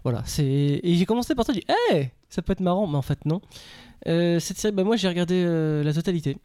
Voilà, 0.03 0.23
c'est 0.27 0.45
et 0.45 0.95
j'ai 0.95 1.07
commencé 1.07 1.35
par 1.35 1.47
ça, 1.47 1.53
j'ai 1.53 1.61
dit 1.61 1.67
hey, 1.91 2.11
ça 2.29 2.43
peut 2.43 2.53
être 2.53 2.61
marrant, 2.61 2.87
mais 2.87 2.97
en 2.97 3.03
fait 3.03 3.25
non. 3.25 3.41
Cette 4.05 4.59
série, 4.59 4.75
bah, 4.75 4.85
moi 4.85 4.97
j'ai 4.97 5.09
regardé 5.09 5.45
la 5.85 5.93
totalité. 5.95 6.37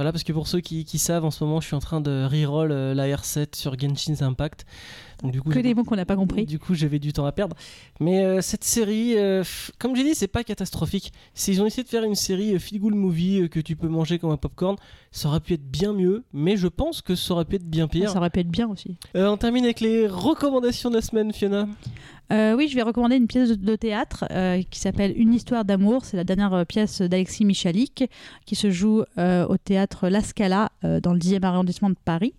Voilà, 0.00 0.12
parce 0.12 0.24
que 0.24 0.32
pour 0.32 0.48
ceux 0.48 0.60
qui, 0.60 0.98
savent, 0.98 1.26
en 1.26 1.30
ce 1.30 1.44
moment, 1.44 1.60
je 1.60 1.66
suis 1.66 1.76
en 1.76 1.78
train 1.78 2.00
de 2.00 2.24
reroll 2.24 2.72
euh, 2.72 2.94
la 2.94 3.06
R7 3.06 3.54
sur 3.54 3.78
Genshin 3.78 4.14
Impact. 4.22 4.64
Du 5.22 5.42
coup, 5.42 5.50
Que 5.50 5.58
des 5.58 5.74
mots 5.74 5.84
qu'on 5.84 5.96
n'a 5.96 6.04
pas 6.06 6.16
compris. 6.16 6.46
du 6.46 6.58
coup, 6.58 6.74
j'avais 6.74 6.98
du 6.98 7.12
temps 7.12 7.26
à 7.26 7.32
perdre. 7.32 7.54
Mais 8.00 8.24
euh, 8.24 8.40
cette 8.40 8.64
série, 8.64 9.16
euh, 9.18 9.44
comme 9.78 9.94
j'ai 9.96 10.04
dit, 10.04 10.14
c'est 10.14 10.28
pas 10.28 10.44
catastrophique. 10.44 11.12
C'est- 11.34 11.52
Ils 11.52 11.60
ont 11.62 11.66
essayé 11.66 11.82
de 11.84 11.88
faire 11.88 12.04
une 12.04 12.14
série 12.14 12.54
euh, 12.54 12.58
feel 12.58 12.80
good 12.80 12.94
movie 12.94 13.48
que 13.50 13.60
tu 13.60 13.76
peux 13.76 13.88
manger 13.88 14.18
comme 14.18 14.30
un 14.30 14.36
popcorn. 14.36 14.76
Ça 15.12 15.28
aurait 15.28 15.40
pu 15.40 15.54
être 15.54 15.68
bien 15.70 15.92
mieux, 15.92 16.24
mais 16.32 16.56
je 16.56 16.68
pense 16.68 17.02
que 17.02 17.14
ça 17.14 17.34
aurait 17.34 17.44
pu 17.44 17.56
être 17.56 17.64
bien 17.68 17.88
pire. 17.88 18.10
Ça 18.10 18.18
aurait 18.18 18.30
pu 18.30 18.40
être 18.40 18.48
bien 18.50 18.68
aussi. 18.68 18.96
Euh, 19.16 19.28
on 19.28 19.36
termine 19.36 19.64
avec 19.64 19.80
les 19.80 20.06
recommandations 20.06 20.88
de 20.90 20.94
la 20.96 21.02
semaine, 21.02 21.32
Fiona. 21.32 21.68
Euh, 22.32 22.54
oui, 22.56 22.68
je 22.68 22.76
vais 22.76 22.82
recommander 22.82 23.16
une 23.16 23.26
pièce 23.26 23.48
de, 23.48 23.54
de 23.56 23.74
théâtre 23.74 24.24
euh, 24.30 24.62
qui 24.70 24.78
s'appelle 24.78 25.12
Une 25.16 25.34
histoire 25.34 25.64
d'amour. 25.64 26.04
C'est 26.04 26.16
la 26.16 26.22
dernière 26.22 26.54
euh, 26.54 26.64
pièce 26.64 27.02
d'Alexis 27.02 27.44
Michalik 27.44 28.08
qui 28.46 28.54
se 28.54 28.70
joue 28.70 29.02
au 29.18 29.56
théâtre 29.56 30.08
La 30.08 30.20
Scala 30.22 30.70
dans 30.82 31.12
le 31.12 31.18
10e 31.18 31.42
arrondissement 31.42 31.90
de 31.90 31.96
Paris. 32.04 32.34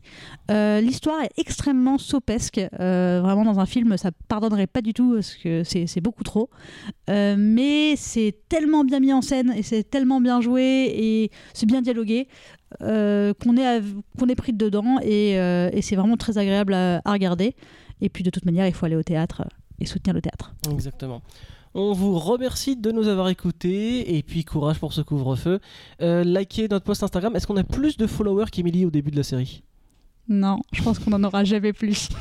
L'histoire 0.50 1.22
est 1.22 1.32
extrêmement 1.38 1.98
sopesque. 1.98 2.62
Euh, 2.80 3.20
vraiment, 3.22 3.44
dans 3.44 3.60
un 3.60 3.66
film, 3.66 3.98
ça 3.98 4.12
pardonnerait 4.28 4.68
pas 4.68 4.82
du 4.82 4.94
tout 4.94 5.14
parce 5.16 5.36
que 5.36 5.64
c'est 5.64 6.02
beaucoup 6.02 6.24
trop. 6.24 6.50
Euh, 7.10 7.36
mais 7.38 7.96
c'est 7.98 8.36
tellement 8.50 8.84
bien 8.84 9.00
mis 9.00 9.12
en 9.14 9.22
scène 9.22 9.54
et 9.56 9.64
c'est 9.64 9.84
tellement 9.84 10.22
bien 10.22 10.42
joué 10.42 10.62
et 10.96 11.32
c'est 11.54 11.66
bien 11.66 11.82
dialogué. 11.82 12.28
euh, 12.82 13.34
qu'on 13.44 13.58
est, 13.58 13.82
qu'on 14.18 14.28
est 14.30 14.36
pris 14.36 14.54
dedans 14.54 14.98
et, 15.02 15.38
euh, 15.40 15.70
et 15.74 15.82
c'est 15.82 15.98
vraiment 15.98 16.16
très 16.16 16.38
agréable 16.38 16.74
à, 16.74 17.02
à 17.04 17.12
regarder. 17.12 17.54
Et 18.00 18.08
puis 18.10 18.24
de 18.24 18.30
toute 18.30 18.46
manière, 18.46 18.66
il 18.66 18.74
faut 18.74 18.86
aller 18.86 18.96
au 18.96 19.04
théâtre 19.04 19.44
et 19.80 19.86
soutenir 19.86 20.14
le 20.14 20.22
théâtre. 20.22 20.54
Exactement. 20.72 21.22
On 21.74 21.92
vous 21.94 22.18
remercie 22.20 22.76
de 22.78 22.92
nous 22.92 23.08
avoir 23.08 23.30
écoutés 23.30 24.16
et 24.18 24.24
puis 24.24 24.44
courage 24.46 24.80
pour 24.80 24.94
ce 24.94 25.02
couvre-feu. 25.02 25.60
Euh, 26.02 26.24
likez 26.24 26.68
notre 26.70 26.86
post 26.86 27.04
Instagram. 27.04 27.36
Est-ce 27.36 27.48
qu'on 27.48 27.58
a 27.58 27.64
plus 27.64 27.98
de 27.98 28.08
followers 28.08 28.46
qu'Emily 28.52 28.86
au 28.86 28.90
début 28.92 29.12
de 29.12 29.18
la 29.18 29.24
série? 29.24 29.64
Non, 30.30 30.60
je 30.72 30.82
pense 30.84 31.00
qu'on 31.00 31.12
en 31.14 31.24
aura 31.24 31.44
jamais 31.44 31.74
plus. 31.74 32.10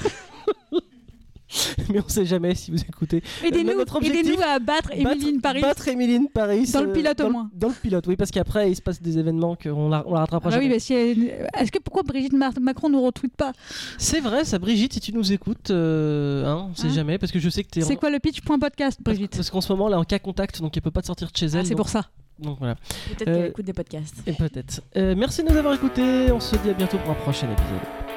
Mais 1.93 2.01
on 2.05 2.09
sait 2.09 2.25
jamais 2.27 2.55
si 2.55 2.71
vous 2.71 2.81
écoutez. 2.81 3.23
Aidez-nous 3.45 3.81
objectif, 3.81 4.15
aidez-nous 4.15 4.43
à 4.43 4.59
battre 4.61 4.91
Emeline 4.93 5.41
Paris. 5.41 5.61
Battre 5.61 5.89
Emeline 5.89 6.29
Paris. 6.29 6.71
Dans 6.73 6.83
le 6.83 6.91
euh, 6.91 6.93
pilote, 6.93 7.21
au 7.21 7.31
moins. 7.31 7.51
Dans 7.55 7.69
le 7.69 7.75
pilote, 7.75 8.07
oui, 8.07 8.17
parce 8.17 8.31
qu'après, 8.31 8.71
il 8.71 8.77
se 8.77 8.83
passe 8.83 9.03
des 9.03 9.19
événements 9.19 9.57
qu'on 9.57 9.89
la, 9.89 10.07
on 10.07 10.15
la 10.15 10.21
rattrapera 10.21 10.51
Ah 10.53 10.59
oui, 10.59 10.65
jamais. 10.65 10.75
mais 10.75 10.79
si 10.79 10.95
elle- 10.95 11.49
Est-ce 11.59 11.73
que 11.73 11.79
pourquoi 11.81 12.03
Brigitte 12.05 12.33
Mar- 12.35 12.53
Macron 12.61 12.89
nous 12.89 13.03
retweet 13.03 13.35
pas? 13.37 13.53
C'est 13.99 14.21
vrai, 14.21 14.45
ça, 14.45 14.59
Brigitte, 14.59 14.93
si 14.95 15.01
tu 15.01 15.13
nous 15.13 15.33
écoutes, 15.33 15.71
euh, 15.71 16.45
hein, 16.47 16.69
on 16.71 16.75
sait 16.75 16.87
Hein 16.89 16.93
jamais, 16.93 17.19
parce 17.19 17.33
que 17.33 17.39
je 17.41 17.49
sais 17.49 17.65
que 17.65 17.71
tu 17.71 17.79
es 17.81 17.83
C'est 17.83 17.97
quoi 17.97 18.11
le 18.11 18.19
pitch 18.21 18.41
point 18.43 18.59
podcast, 18.59 19.01
Parce, 19.05 19.17
Brigitte? 19.17 19.37
parce 19.37 19.51
qu'en 19.51 19.61
ce 19.61 19.73
moment, 19.73 19.89
elle 19.89 19.95
est 19.95 19.97
en 19.97 20.05
cas 20.05 20.19
contact, 20.21 20.61
donc 20.61 20.77
elle 20.77 20.83
peut 20.83 20.91
pas 20.91 21.03
te 21.03 21.07
sortir 21.07 21.31
de 21.31 21.37
chez 21.37 21.47
elle. 21.47 21.59
Ah, 21.59 21.63
C'est 21.65 21.71
donc, 21.71 21.79
pour 21.79 21.89
ça. 21.89 22.07
donc 22.39 22.59
voilà. 22.59 22.75
Peut-être 22.77 23.29
Euh, 23.29 23.35
qu'elle 23.37 23.47
écoute 23.51 23.65
des 23.65 23.73
podcasts. 23.73 24.17
Et 24.27 24.33
peut-être. 24.33 24.83
Euh, 24.97 25.15
merci 25.17 25.43
de 25.43 25.51
nous 25.51 25.57
avoir 25.57 25.75
écoutés. 25.75 26.31
On 26.31 26.39
se 26.41 26.55
dit 26.57 26.71
à 26.71 26.75
bientôt 26.75 26.99
pour 26.99 27.11
un 27.11 27.15
prochain 27.15 27.49
épisode. 27.51 28.10